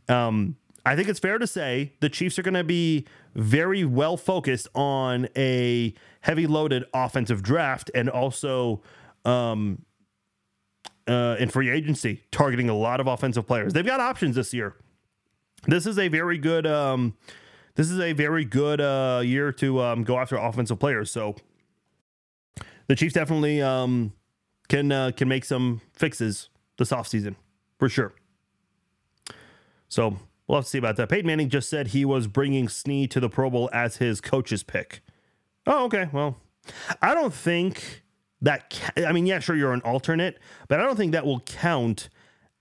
[0.08, 4.18] Um, I think it's fair to say the Chiefs are going to be very well
[4.18, 8.82] focused on a heavy loaded offensive draft and also
[9.26, 9.84] um,
[11.08, 13.74] uh, in free agency, targeting a lot of offensive players.
[13.74, 14.76] They've got options this year
[15.68, 17.16] this is a very good um,
[17.76, 21.12] this is a very good uh, year to um, go after offensive players.
[21.12, 21.36] So
[22.88, 24.14] the Chiefs definitely um,
[24.68, 27.36] can uh, can make some fixes this offseason
[27.78, 28.14] for sure.
[29.88, 31.10] So we'll have to see about that.
[31.10, 34.64] Peyton Manning just said he was bringing Sneed to the Pro Bowl as his coach's
[34.64, 35.02] pick.
[35.66, 36.10] Oh, okay.
[36.12, 36.38] Well,
[37.02, 38.04] I don't think
[38.42, 38.70] that.
[38.70, 40.38] Ca- I mean, yeah, sure, you're an alternate,
[40.68, 42.10] but I don't think that will count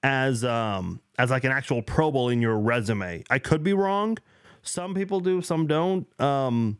[0.02, 3.24] as um as like an actual Pro Bowl in your resume.
[3.30, 4.18] I could be wrong.
[4.62, 6.06] Some people do, some don't.
[6.20, 6.78] Um,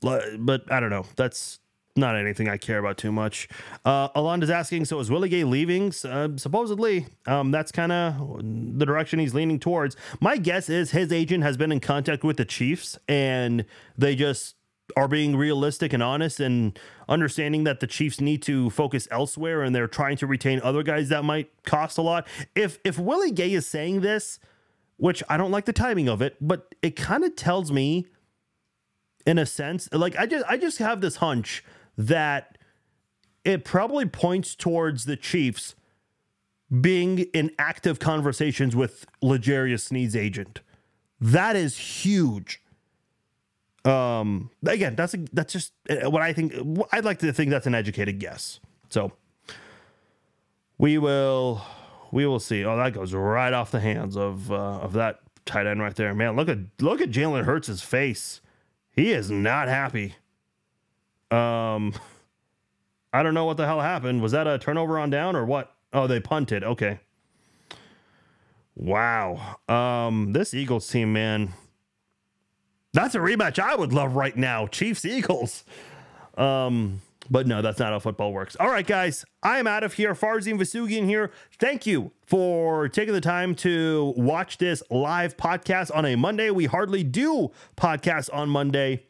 [0.00, 1.06] but I don't know.
[1.16, 1.60] That's
[1.96, 3.48] not anything I care about too much.
[3.84, 5.92] Uh, Alonda's asking, so is Willie Gay leaving?
[6.04, 8.42] Uh, supposedly, um, that's kind of
[8.78, 9.96] the direction he's leaning towards.
[10.20, 13.64] My guess is his agent has been in contact with the Chiefs, and
[13.96, 14.56] they just
[14.96, 16.78] are being realistic and honest and
[17.08, 21.08] understanding that the Chiefs need to focus elsewhere and they're trying to retain other guys
[21.08, 22.26] that might cost a lot.
[22.54, 24.38] If if Willie Gay is saying this,
[24.96, 28.06] which I don't like the timing of it, but it kind of tells me
[29.26, 31.64] in a sense, like I just I just have this hunch
[31.98, 32.58] that
[33.44, 35.74] it probably points towards the Chiefs
[36.80, 40.60] being in active conversations with L'Jarius Sneed's agent.
[41.20, 42.60] That is huge.
[43.86, 46.54] Um, again, that's a, that's just uh, what I think.
[46.92, 48.58] I'd like to think that's an educated guess.
[48.88, 49.12] So
[50.78, 51.62] we will
[52.10, 52.64] we will see.
[52.64, 56.12] Oh, that goes right off the hands of uh, of that tight end right there.
[56.14, 58.40] Man, look at look at Jalen Hurts' face.
[58.90, 60.16] He is not happy.
[61.30, 61.94] Um,
[63.12, 64.22] I don't know what the hell happened.
[64.22, 65.74] Was that a turnover on down or what?
[65.92, 66.64] Oh, they punted.
[66.64, 67.00] Okay.
[68.74, 69.58] Wow.
[69.68, 71.52] Um, this Eagles team, man.
[72.96, 74.66] That's a rematch I would love right now.
[74.66, 75.64] Chiefs Eagles.
[76.38, 78.56] Um, but no, that's not how football works.
[78.58, 80.14] All right, guys, I am out of here.
[80.14, 81.30] Farzin Vousoughian here.
[81.58, 86.48] Thank you for taking the time to watch this live podcast on a Monday.
[86.50, 89.04] We hardly do podcasts on Monday.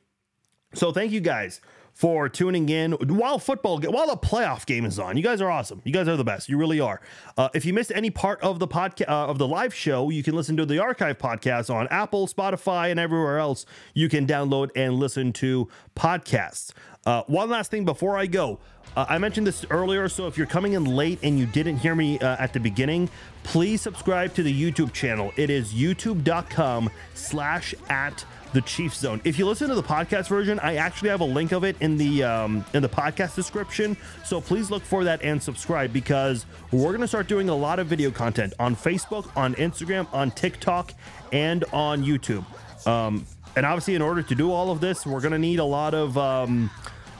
[0.74, 1.60] So thank you guys
[1.96, 5.16] for tuning in while football while the playoff game is on.
[5.16, 5.80] You guys are awesome.
[5.82, 6.46] You guys are the best.
[6.46, 7.00] You really are.
[7.38, 10.22] Uh, if you missed any part of the podcast uh, of the live show, you
[10.22, 13.64] can listen to the archive podcast on Apple, Spotify, and everywhere else.
[13.94, 16.72] You can download and listen to podcasts.
[17.06, 18.58] Uh, one last thing before I go.
[18.94, 21.94] Uh, I mentioned this earlier, so if you're coming in late and you didn't hear
[21.94, 23.08] me uh, at the beginning,
[23.42, 25.32] please subscribe to the YouTube channel.
[25.36, 28.24] It is youtube.com slash at
[28.56, 29.20] the Chiefs Zone.
[29.22, 31.98] If you listen to the podcast version, I actually have a link of it in
[31.98, 33.98] the um, in the podcast description.
[34.24, 37.86] So please look for that and subscribe because we're gonna start doing a lot of
[37.86, 40.94] video content on Facebook, on Instagram, on TikTok,
[41.32, 42.46] and on YouTube.
[42.86, 43.26] Um,
[43.56, 46.16] and obviously, in order to do all of this, we're gonna need a lot of
[46.16, 46.70] um,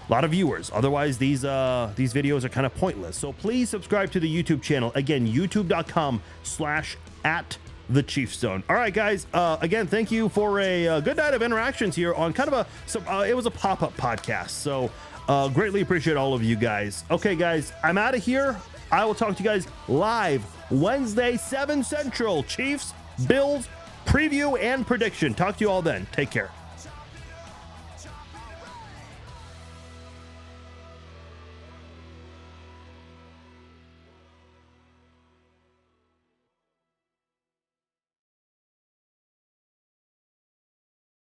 [0.09, 0.71] a lot of viewers.
[0.73, 3.15] Otherwise, these uh, these videos are kind of pointless.
[3.15, 4.91] So please subscribe to the YouTube channel.
[4.95, 7.59] Again, youtube.com slash at
[7.89, 8.63] the Chiefs Zone.
[8.69, 9.27] All right, guys.
[9.33, 12.55] Uh, again, thank you for a, a, good night of interactions here on kind of
[12.55, 12.67] a.
[12.87, 14.91] So, uh, it was a pop up podcast, so
[15.29, 17.05] uh, greatly appreciate all of you guys.
[17.11, 18.57] Okay, guys, I'm out of here.
[18.91, 22.43] I will talk to you guys live Wednesday, seven Central.
[22.45, 22.93] Chiefs,
[23.27, 23.69] Bills,
[24.05, 25.35] preview and prediction.
[25.35, 26.07] Talk to you all then.
[26.13, 26.51] Take care.